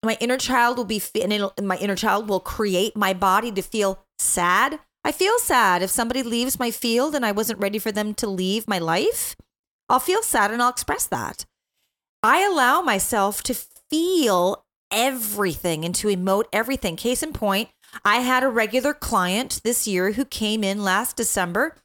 [0.01, 3.99] My inner child will be, and my inner child will create my body to feel
[4.17, 4.79] sad.
[5.05, 8.27] I feel sad if somebody leaves my field and I wasn't ready for them to
[8.27, 9.37] leave my life.
[9.87, 11.45] I'll feel sad and I'll express that.
[12.21, 16.97] I allow myself to feel everything and to emote everything.
[16.97, 17.69] Case in point,
[18.03, 21.75] I had a regular client this year who came in last December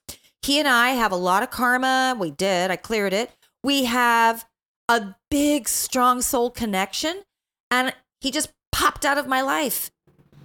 [0.42, 2.16] he and I have a lot of karma.
[2.18, 3.30] We did, I cleared it.
[3.62, 4.46] We have
[4.88, 7.22] a big, strong soul connection.
[7.70, 9.90] And he just popped out of my life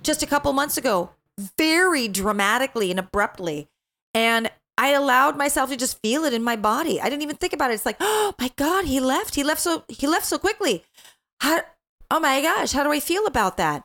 [0.04, 1.12] just a couple months ago,
[1.58, 3.68] very dramatically and abruptly.
[4.14, 7.00] And I allowed myself to just feel it in my body.
[7.00, 7.76] I didn't even think about it.
[7.76, 9.36] It's like, oh my God, he left.
[9.36, 10.84] He left so he left so quickly.
[11.42, 11.62] How
[12.12, 13.84] oh my gosh, how do I feel about that?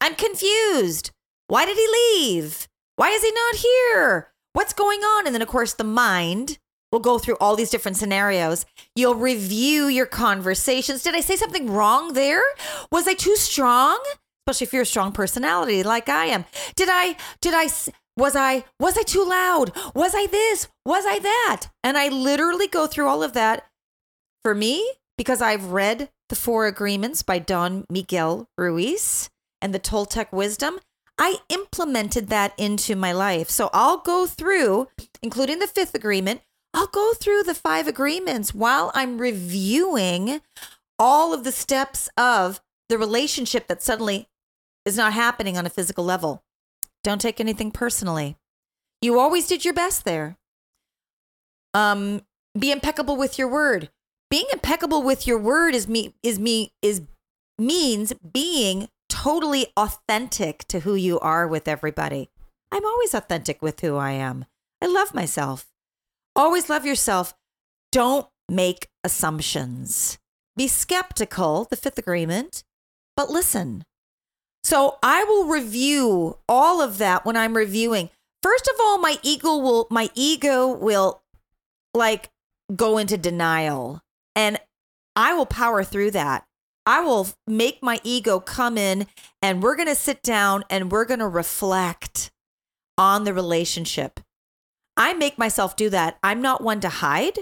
[0.00, 1.10] I'm confused.
[1.46, 2.68] Why did he leave?
[2.96, 4.32] Why is he not here?
[4.52, 5.26] what's going on?
[5.26, 6.58] And then, of course, the mind
[6.90, 8.66] will go through all these different scenarios.
[8.94, 11.02] You'll review your conversations.
[11.02, 12.42] Did I say something wrong there?
[12.90, 14.02] Was I too strong?
[14.46, 16.44] Especially if you're a strong personality like I am.
[16.74, 17.68] Did I, did I,
[18.16, 19.72] was I, was I too loud?
[19.94, 20.68] Was I this?
[20.84, 21.66] Was I that?
[21.84, 23.66] And I literally go through all of that
[24.42, 30.32] for me because I've read the Four Agreements by Don Miguel Ruiz and the Toltec
[30.32, 30.80] Wisdom.
[31.18, 33.48] I implemented that into my life.
[33.48, 34.88] So I'll go through,
[35.22, 36.40] including the fifth agreement,
[36.74, 40.40] I'll go through the five agreements while I'm reviewing
[40.98, 44.28] all of the steps of the relationship that suddenly
[44.84, 46.42] is not happening on a physical level.
[47.02, 48.36] Don't take anything personally.
[49.00, 50.36] You always did your best there.
[51.74, 52.22] Um,
[52.58, 53.90] be impeccable with your word.
[54.30, 57.02] Being impeccable with your word is me is me is
[57.58, 62.30] means being totally authentic to who you are with everybody.
[62.70, 64.46] I'm always authentic with who I am.
[64.80, 65.66] I love myself.
[66.34, 67.34] Always love yourself.
[67.90, 70.18] Don't make assumptions.
[70.56, 72.64] Be skeptical, the fifth agreement,
[73.16, 73.84] but listen.
[74.64, 78.10] So I will review all of that when I'm reviewing.
[78.42, 81.22] First of all, my ego will my ego will
[81.94, 82.30] like
[82.74, 84.00] go into denial
[84.34, 84.58] and
[85.14, 86.44] I will power through that.
[86.84, 89.06] I will make my ego come in
[89.40, 92.30] and we're going to sit down and we're going to reflect
[92.98, 94.20] on the relationship.
[94.96, 96.18] I make myself do that.
[96.22, 97.38] I'm not one to hide.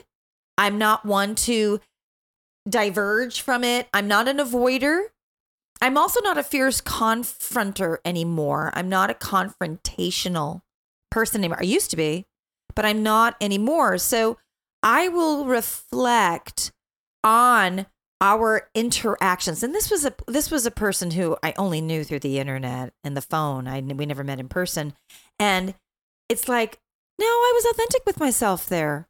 [0.59, 1.81] I'm not one to
[2.69, 3.89] diverge from it.
[3.95, 5.07] I'm not an avoider.
[5.81, 8.71] I'm also not a fierce confronter anymore.
[8.75, 10.61] I'm not a confrontational
[11.11, 11.61] person anymore.
[11.61, 12.27] I used to be,
[12.75, 13.99] but I'm not anymore.
[13.99, 14.37] So
[14.83, 16.73] I will reflect
[17.25, 17.87] on
[18.21, 22.19] our interactions and this was a this was a person who I only knew through
[22.19, 24.93] the internet and the phone I we never met in person
[25.39, 25.75] and
[26.29, 26.79] it's like
[27.19, 29.09] no I was authentic with myself there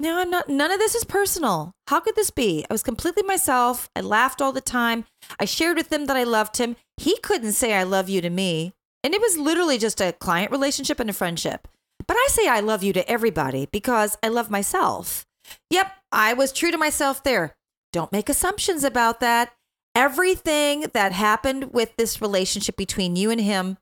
[0.00, 3.22] no I'm not none of this is personal how could this be I was completely
[3.22, 5.04] myself I laughed all the time
[5.38, 8.30] I shared with him that I loved him he couldn't say I love you to
[8.30, 8.72] me
[9.04, 11.68] and it was literally just a client relationship and a friendship
[12.06, 15.26] but I say I love you to everybody because I love myself
[15.70, 17.56] Yep, I was true to myself there.
[17.92, 19.52] Don't make assumptions about that.
[19.94, 23.78] Everything that happened with this relationship between you and him,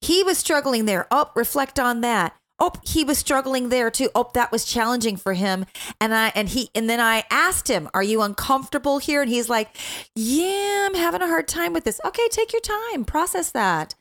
[0.00, 1.06] he was struggling there.
[1.10, 2.36] Oh, reflect on that.
[2.60, 4.10] Oh, he was struggling there too.
[4.14, 5.64] Oh, that was challenging for him.
[6.00, 9.48] And I and he and then I asked him, "Are you uncomfortable here?" And he's
[9.48, 9.76] like,
[10.14, 13.94] "Yeah, I'm having a hard time with this." Okay, take your time, process that,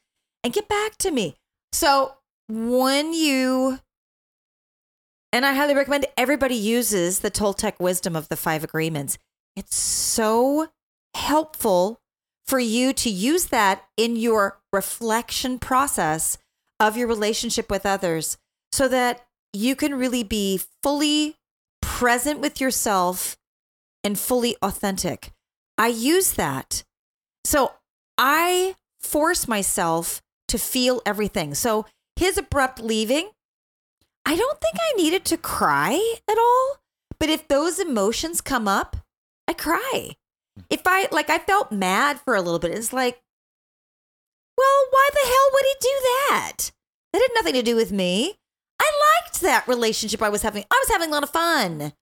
[0.43, 1.35] and get back to me.
[1.71, 2.15] So,
[2.49, 3.79] when you
[5.33, 9.17] And I highly recommend everybody uses the Toltec wisdom of the five agreements.
[9.55, 10.69] It's so
[11.15, 11.99] helpful
[12.45, 16.37] for you to use that in your reflection process
[16.79, 18.37] of your relationship with others
[18.71, 21.35] so that you can really be fully
[21.81, 23.37] present with yourself
[24.03, 25.31] and fully authentic.
[25.77, 26.83] I use that.
[27.43, 27.73] So
[28.17, 31.53] I force myself to feel everything.
[31.53, 33.29] So his abrupt leaving,
[34.25, 36.77] I don't think I needed to cry at all.
[37.19, 38.97] But if those emotions come up,
[39.47, 40.15] I cry.
[40.69, 42.71] If I like, I felt mad for a little bit.
[42.71, 43.21] It's like,
[44.57, 46.71] well, why the hell would he do that?
[47.13, 48.37] That had nothing to do with me.
[48.79, 48.91] I
[49.23, 50.63] liked that relationship I was having.
[50.69, 51.93] I was having a lot of fun.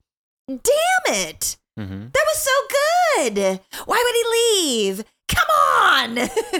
[0.48, 1.58] Damn it.
[1.80, 2.08] Mm-hmm.
[2.14, 3.60] That was so good.
[3.86, 5.06] Why would he leave?
[5.28, 6.16] Come on.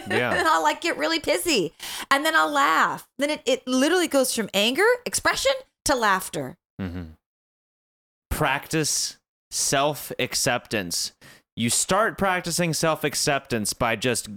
[0.10, 0.34] Yeah.
[0.38, 1.72] and I'll like get really pissy.
[2.12, 3.08] And then I'll laugh.
[3.18, 5.54] Then it, it literally goes from anger, expression
[5.86, 6.58] to laughter.
[6.82, 7.04] Mm-hmm.
[8.30, 9.18] Practice
[9.52, 11.14] self acceptance.
[11.56, 14.28] You start practicing self acceptance by just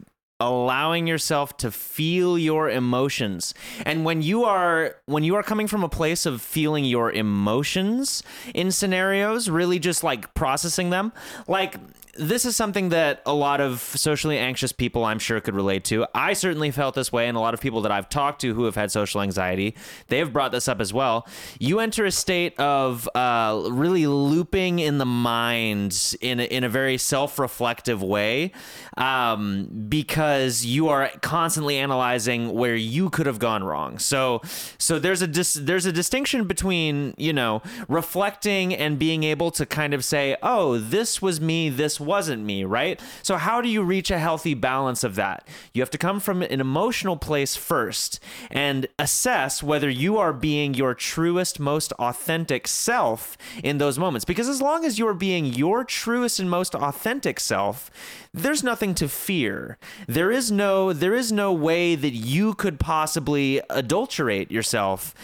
[0.41, 3.55] allowing yourself to feel your emotions.
[3.84, 8.22] And when you are when you are coming from a place of feeling your emotions
[8.55, 11.12] in scenarios really just like processing them
[11.49, 11.74] like
[12.19, 16.07] this is something that a lot of socially anxious people I'm sure could relate to.
[16.14, 18.64] I certainly felt this way, and a lot of people that I've talked to who
[18.64, 19.75] have had social anxiety,
[20.09, 21.27] they have brought this up as well.
[21.59, 26.69] You enter a state of uh, really looping in the mind in a, in a
[26.69, 28.53] very self reflective way
[28.97, 33.99] um, because you are constantly analyzing where you could have gone wrong.
[33.99, 34.43] So
[34.79, 39.64] so there's a dis- there's a distinction between you know reflecting and being able to
[39.64, 43.01] kind of say, oh, this was me, this wasn't me, right?
[43.23, 45.47] So, how do you reach a healthy balance of that?
[45.73, 48.19] You have to come from an emotional place first
[48.51, 54.25] and assess whether you are being your truest, most authentic self in those moments.
[54.25, 57.91] Because as long as you're being your truest and most authentic self,
[58.33, 59.79] there's nothing to fear.
[60.07, 65.15] There is no there is no way that you could possibly adulterate yourself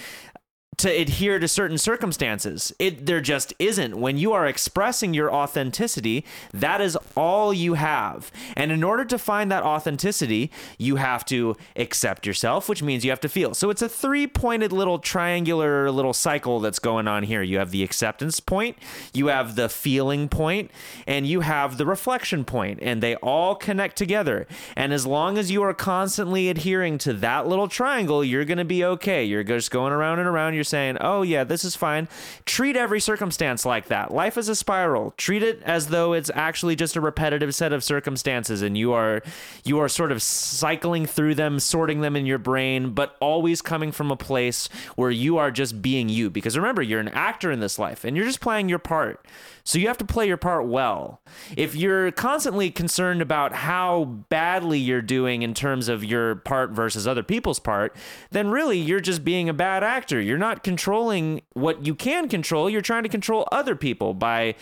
[0.78, 2.74] to adhere to certain circumstances.
[2.78, 3.96] It there just isn't.
[3.96, 8.32] When you are expressing your authenticity, that is all you have.
[8.56, 13.10] And in order to find that authenticity, you have to accept yourself, which means you
[13.10, 13.54] have to feel.
[13.54, 17.42] So it's a three-pointed little triangular little cycle that's going on here.
[17.42, 18.76] You have the acceptance point,
[19.12, 20.70] you have the feeling point,
[21.06, 24.46] and you have the reflection point, and they all connect together.
[24.76, 28.64] And as long as you are constantly adhering to that little triangle, you're going to
[28.64, 29.24] be okay.
[29.24, 32.08] You're just going around and around you're saying, oh, yeah, this is fine.
[32.44, 34.12] Treat every circumstance like that.
[34.12, 35.12] Life is a spiral.
[35.16, 39.22] Treat it as though it's actually just a repetitive set of circumstances and you are
[39.64, 43.92] you are sort of cycling through them, sorting them in your brain, but always coming
[43.92, 46.30] from a place where you are just being you.
[46.30, 49.24] Because remember, you're an actor in this life and you're just playing your part.
[49.64, 51.22] So you have to play your part well.
[51.56, 57.06] If you're constantly concerned about how badly you're doing in terms of your part versus
[57.06, 57.96] other people's part,
[58.30, 60.20] then really you're just being a bad actor.
[60.20, 62.68] You're not controlling what you can control.
[62.68, 64.54] You're trying to control other people by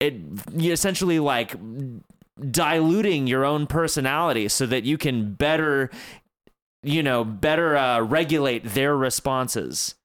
[0.00, 0.14] it
[0.56, 1.54] essentially like
[2.50, 5.90] diluting your own personality so that you can better
[6.82, 9.95] you know better uh, regulate their responses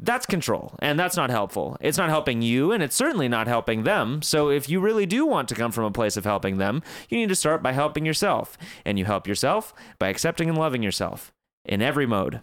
[0.00, 3.84] that's control and that's not helpful it's not helping you and it's certainly not helping
[3.84, 6.82] them so if you really do want to come from a place of helping them
[7.08, 10.82] you need to start by helping yourself and you help yourself by accepting and loving
[10.82, 11.32] yourself
[11.64, 12.40] in every mode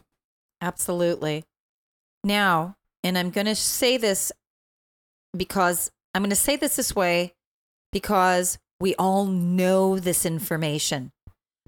[0.62, 1.43] Absolutely.
[2.24, 4.32] Now, and I'm going to say this
[5.36, 7.34] because I'm going to say this this way
[7.91, 11.12] because we all know this information.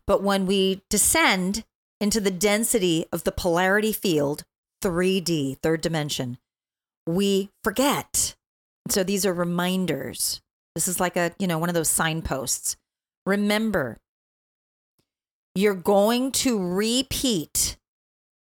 [0.06, 1.64] But when we descend
[2.00, 4.44] into the density of the polarity field,
[4.84, 6.38] 3D, third dimension,
[7.08, 8.36] we forget.
[8.90, 10.42] So these are reminders.
[10.76, 12.76] This is like a, you know, one of those signposts.
[13.26, 13.98] Remember,
[15.56, 17.78] you're going to repeat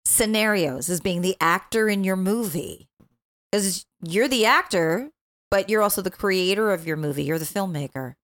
[0.05, 2.89] scenarios as being the actor in your movie.
[3.51, 5.11] Because you're the actor,
[5.51, 7.25] but you're also the creator of your movie.
[7.25, 8.15] You're the filmmaker.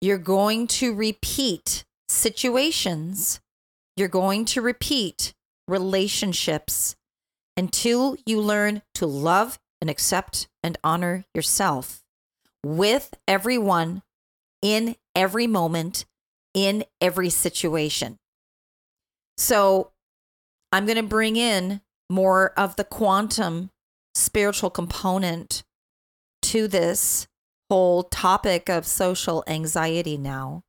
[0.00, 3.40] You're going to repeat situations.
[3.96, 5.34] You're going to repeat
[5.70, 6.96] relationships
[7.56, 12.02] until you learn to love and accept and honor yourself
[12.64, 14.02] with everyone
[14.62, 16.04] in every moment,
[16.54, 18.18] in every situation.
[19.38, 19.92] So
[20.72, 23.70] I'm going to bring in more of the quantum
[24.14, 25.62] spiritual component
[26.42, 27.26] to this
[27.70, 30.62] whole topic of social anxiety now.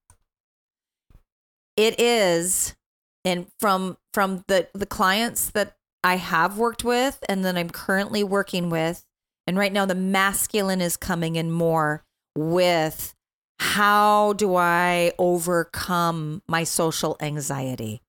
[1.76, 2.76] It is
[3.24, 8.24] and from from the the clients that I have worked with and that I'm currently
[8.24, 9.06] working with.
[9.48, 12.04] And right now, the masculine is coming in more
[12.36, 13.14] with
[13.60, 18.02] how do I overcome my social anxiety?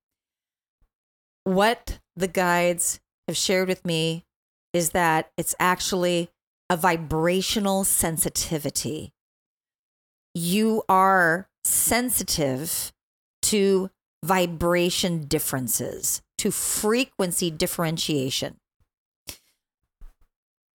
[1.44, 4.24] What the guides have shared with me
[4.72, 6.30] is that it's actually
[6.70, 9.12] a vibrational sensitivity.
[10.34, 12.92] You are sensitive
[13.42, 13.90] to
[14.24, 18.56] vibration differences, to frequency differentiation.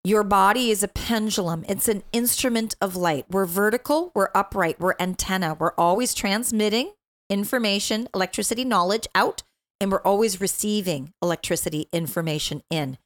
[0.04, 1.66] Your body is a pendulum.
[1.68, 3.26] It's an instrument of light.
[3.30, 5.56] We're vertical, we're upright, we're antenna.
[5.60, 6.92] We're always transmitting
[7.28, 9.42] information, electricity, knowledge out,
[9.82, 13.00] and we're always receiving electricity, information in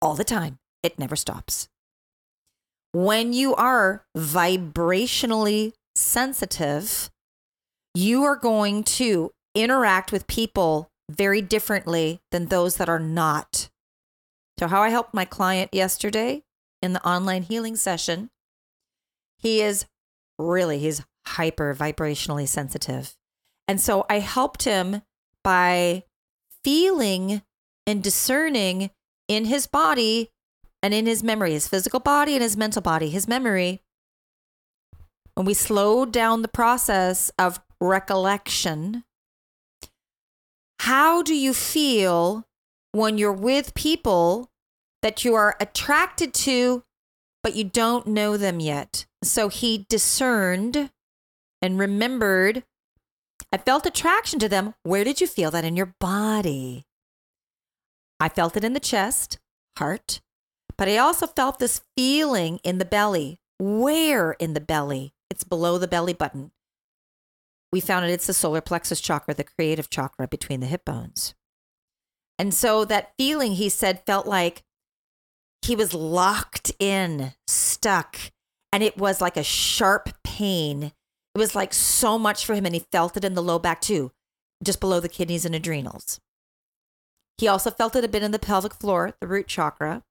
[0.00, 0.58] all the time.
[0.82, 1.68] It never stops.
[2.92, 7.08] When you are vibrationally sensitive,
[7.94, 13.68] you are going to interact with people very differently than those that are not.
[14.58, 16.44] So, how I helped my client yesterday
[16.80, 18.30] in the online healing session,
[19.38, 19.86] he is
[20.38, 23.16] really, he's hyper vibrationally sensitive.
[23.68, 25.02] And so I helped him
[25.44, 26.04] by
[26.62, 27.42] feeling
[27.86, 28.90] and discerning
[29.28, 30.30] in his body
[30.82, 33.80] and in his memory, his physical body and his mental body, his memory.
[35.36, 39.04] And we slowed down the process of recollection.
[40.82, 42.44] How do you feel
[42.90, 44.50] when you're with people
[45.00, 46.82] that you are attracted to,
[47.40, 49.06] but you don't know them yet.
[49.22, 50.90] So he discerned
[51.62, 52.64] and remembered.
[53.52, 54.74] I felt attraction to them.
[54.82, 56.84] Where did you feel that in your body?
[58.18, 59.38] I felt it in the chest,
[59.78, 60.20] heart,
[60.76, 63.38] but I also felt this feeling in the belly.
[63.60, 65.14] Where in the belly?
[65.30, 66.50] It's below the belly button.
[67.72, 71.34] We found it, it's the solar plexus chakra, the creative chakra between the hip bones.
[72.38, 74.62] And so that feeling, he said, felt like
[75.62, 78.18] he was locked in, stuck,
[78.72, 80.92] and it was like a sharp pain.
[81.34, 83.80] It was like so much for him, and he felt it in the low back
[83.80, 84.10] too,
[84.62, 86.20] just below the kidneys and adrenals.
[87.38, 90.02] He also felt it a bit in the pelvic floor, the root chakra.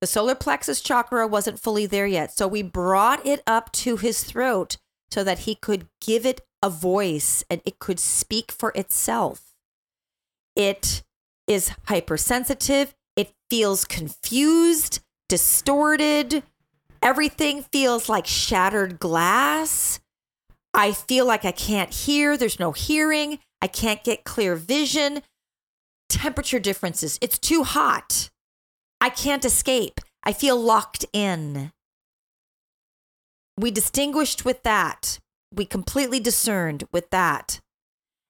[0.00, 4.22] The solar plexus chakra wasn't fully there yet, so we brought it up to his
[4.22, 4.76] throat
[5.10, 9.54] so that he could give it a voice and it could speak for itself.
[10.56, 11.02] It
[11.46, 12.94] is hypersensitive.
[13.16, 16.42] It feels confused, distorted.
[17.00, 20.00] Everything feels like shattered glass.
[20.74, 22.36] I feel like I can't hear.
[22.36, 23.38] There's no hearing.
[23.62, 25.22] I can't get clear vision.
[26.08, 27.18] Temperature differences.
[27.20, 28.30] It's too hot.
[29.00, 30.00] I can't escape.
[30.24, 31.72] I feel locked in.
[33.58, 35.18] We distinguished with that.
[35.52, 37.60] We completely discerned with that.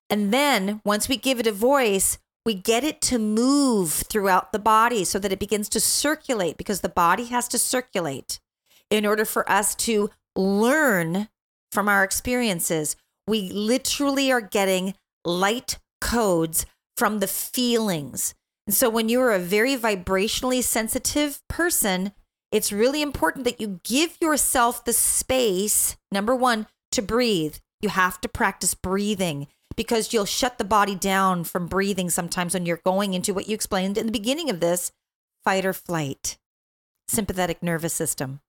[0.08, 4.58] And then once we give it a voice, we get it to move throughout the
[4.58, 8.40] body so that it begins to circulate because the body has to circulate
[8.90, 11.28] in order for us to learn
[11.72, 12.96] from our experiences.
[13.26, 14.94] We literally are getting
[15.26, 16.64] light codes
[16.96, 18.34] from the feelings.
[18.66, 22.12] And so when you are a very vibrationally sensitive person,
[22.50, 27.56] it's really important that you give yourself the space, number one, to breathe.
[27.80, 32.66] You have to practice breathing because you'll shut the body down from breathing sometimes when
[32.66, 34.90] you're going into what you explained in the beginning of this
[35.44, 36.38] fight or flight,
[37.06, 38.40] sympathetic nervous system.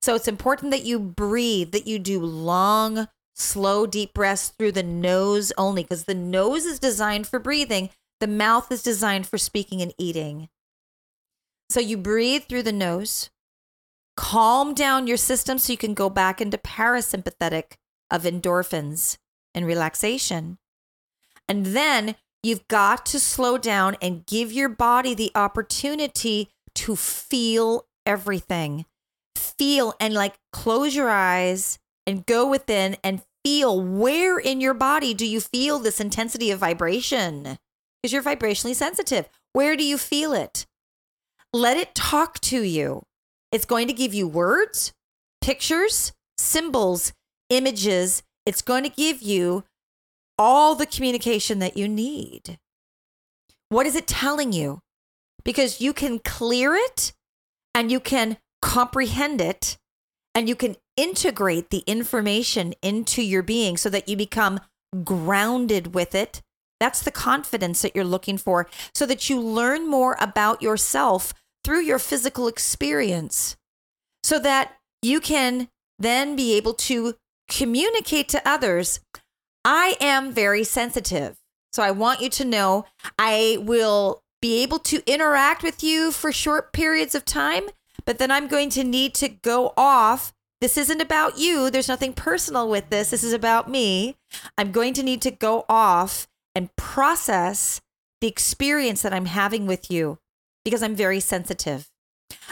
[0.00, 4.82] So it's important that you breathe, that you do long, slow, deep breaths through the
[4.82, 7.90] nose only, because the nose is designed for breathing,
[8.20, 10.48] the mouth is designed for speaking and eating.
[11.70, 13.30] So you breathe through the nose,
[14.18, 17.74] calm down your system so you can go back into parasympathetic
[18.10, 19.16] of endorphins
[19.54, 20.58] and relaxation.
[21.48, 27.86] And then you've got to slow down and give your body the opportunity to feel
[28.04, 28.86] everything.
[29.36, 35.14] Feel and like close your eyes and go within and feel where in your body
[35.14, 37.56] do you feel this intensity of vibration?
[38.02, 39.28] Because you're vibrationally sensitive.
[39.52, 40.66] Where do you feel it?
[41.52, 43.04] Let it talk to you.
[43.50, 44.92] It's going to give you words,
[45.40, 47.12] pictures, symbols,
[47.48, 48.22] images.
[48.44, 49.64] It's going to give you
[50.38, 52.58] all the communication that you need.
[53.68, 54.80] What is it telling you?
[55.44, 57.12] Because you can clear it
[57.74, 59.78] and you can comprehend it
[60.34, 64.60] and you can integrate the information into your being so that you become
[65.04, 66.42] grounded with it.
[66.80, 71.34] That's the confidence that you're looking for so that you learn more about yourself
[71.64, 73.56] through your physical experience
[74.22, 77.14] so that you can then be able to
[77.48, 79.00] communicate to others
[79.64, 81.36] I am very sensitive.
[81.72, 82.86] So I want you to know
[83.18, 87.64] I will be able to interact with you for short periods of time,
[88.06, 90.32] but then I'm going to need to go off.
[90.62, 91.70] This isn't about you.
[91.70, 93.10] There's nothing personal with this.
[93.10, 94.16] This is about me.
[94.56, 97.82] I'm going to need to go off and process
[98.22, 100.18] the experience that I'm having with you
[100.68, 101.90] because I'm very sensitive.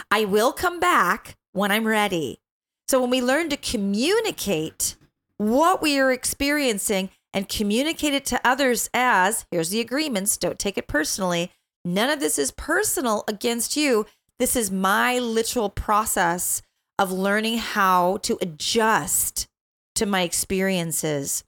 [0.09, 2.41] I will come back when I'm ready.
[2.87, 4.95] So when we learn to communicate
[5.37, 10.79] what we are experiencing and communicate it to others as here's the agreements, don't take
[10.79, 11.51] it personally.
[11.85, 14.07] None of this is personal against you.
[14.39, 16.63] This is my literal process
[16.97, 19.47] of learning how to adjust
[19.93, 21.43] to my experiences.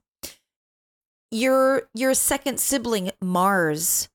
[1.32, 4.08] Your your second sibling Mars,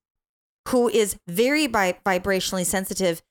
[0.70, 3.22] who is very bi- vibrationally sensitive,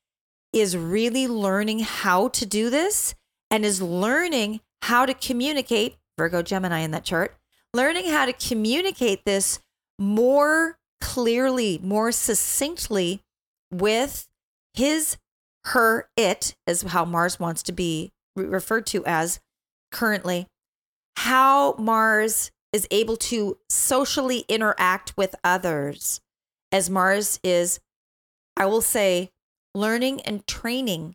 [0.53, 3.15] is really learning how to do this
[3.51, 7.37] and is learning how to communicate Virgo Gemini in that chart,
[7.73, 9.59] learning how to communicate this
[9.99, 13.21] more clearly, more succinctly
[13.71, 14.29] with
[14.75, 15.17] his,
[15.65, 19.41] her, it, is how Mars wants to be referred to as
[19.91, 20.47] currently,
[21.17, 26.21] how Mars is able to socially interact with others,
[26.75, 27.79] as Mars is,
[28.57, 29.31] I will say,
[29.77, 31.15] learning and training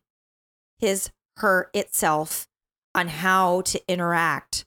[0.78, 2.48] his, her, itself
[2.96, 4.66] on how to interact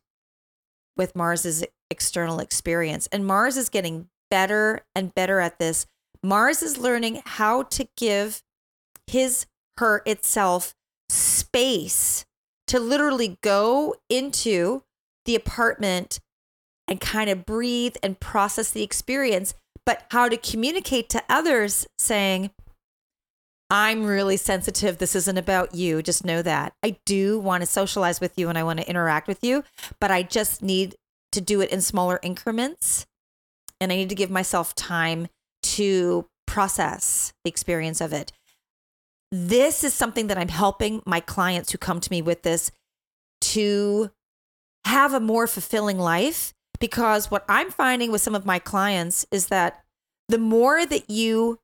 [0.94, 3.08] with Mars's external experience.
[3.10, 5.86] And Mars is getting better and better at this.
[6.22, 8.42] Mars is learning how to give
[9.06, 9.46] his,
[9.78, 10.74] her itself
[11.08, 12.26] space
[12.66, 14.82] to literally go into
[15.24, 16.20] the apartment
[16.86, 22.50] and kind of breathe and process the experience, but how to communicate to others saying,
[23.70, 24.98] I'm really sensitive.
[24.98, 26.02] This isn't about you.
[26.02, 26.74] Just know that.
[26.82, 29.64] I do want to socialize with you and I want to interact with you,
[29.98, 30.94] but I just need
[31.32, 33.06] to do it in smaller increments.
[33.80, 35.28] And I need to give myself time
[35.62, 38.30] to process the experience of it.
[39.30, 42.70] This is something that I'm helping my clients who come to me with this
[43.40, 44.10] to
[44.84, 46.52] have a more fulfilling life.
[46.82, 49.84] Because what I'm finding with some of my clients is that
[50.28, 51.60] the more that you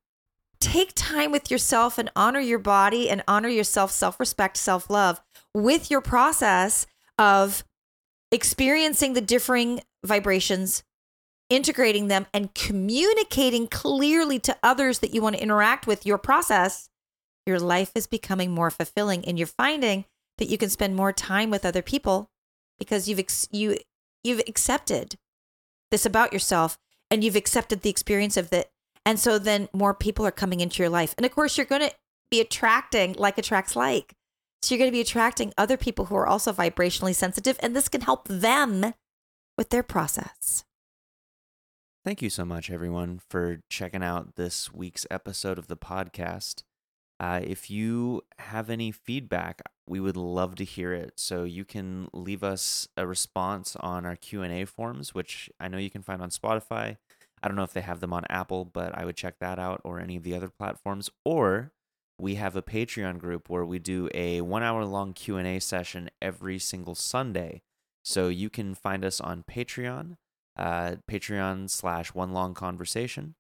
[0.61, 5.21] take time with yourself and honor your body and honor yourself, self respect, self love
[5.53, 6.87] with your process
[7.19, 7.65] of
[8.31, 10.85] experiencing the differing vibrations,
[11.51, 16.91] integrating them, and communicating clearly to others that you want to interact with your process,
[17.45, 19.25] your life is becoming more fulfilling.
[19.25, 20.05] And you're finding
[20.37, 22.31] that you can spend more time with other people
[22.79, 23.79] because you've ex- you
[24.25, 25.17] you've accepted
[25.91, 26.79] this about yourself
[27.11, 28.71] and you've accepted the experience of that
[29.09, 31.15] and so then more people are coming into your life.
[31.17, 31.95] And of course, you're going to
[32.31, 34.15] be attracting like attracts like.
[34.61, 37.89] So you're going to be attracting other people who are also vibrationally sensitive, and this
[37.89, 38.93] can help them
[39.57, 40.65] with their process.
[42.05, 46.65] Thank you so much, everyone, for checking out this week's episode of the podcast.
[47.21, 51.15] Uh, if you have any feedback, we would love to hear it.
[51.17, 55.69] So you can leave us a response on our Q and A forms, which I
[55.69, 56.97] know you can find on Spotify,
[57.43, 59.81] I don't know if they have them on Apple, but I would check that out
[59.85, 61.11] or any of the other platforms.
[61.25, 61.73] Or
[62.19, 66.59] we have a Patreon group where we do a one hour long Q&A session every
[66.59, 67.63] single Sunday.
[68.05, 70.17] So you can find us on Patreon,
[70.57, 73.35] uh, Patreon slash one long conversation.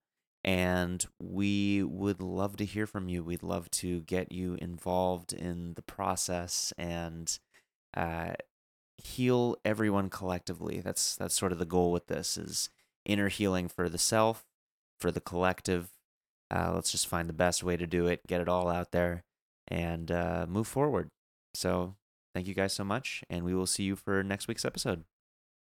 [0.48, 3.22] And we would love to hear from you.
[3.22, 7.38] We'd love to get you involved in the process and
[7.94, 8.32] uh,
[8.96, 10.80] heal everyone collectively.
[10.80, 12.70] That's that's sort of the goal with this is
[13.04, 14.46] inner healing for the self,
[14.98, 15.90] for the collective.
[16.50, 19.24] Uh, let's just find the best way to do it, get it all out there,
[19.66, 21.10] and uh, move forward.
[21.52, 21.96] So,
[22.34, 25.04] thank you guys so much, and we will see you for next week's episode.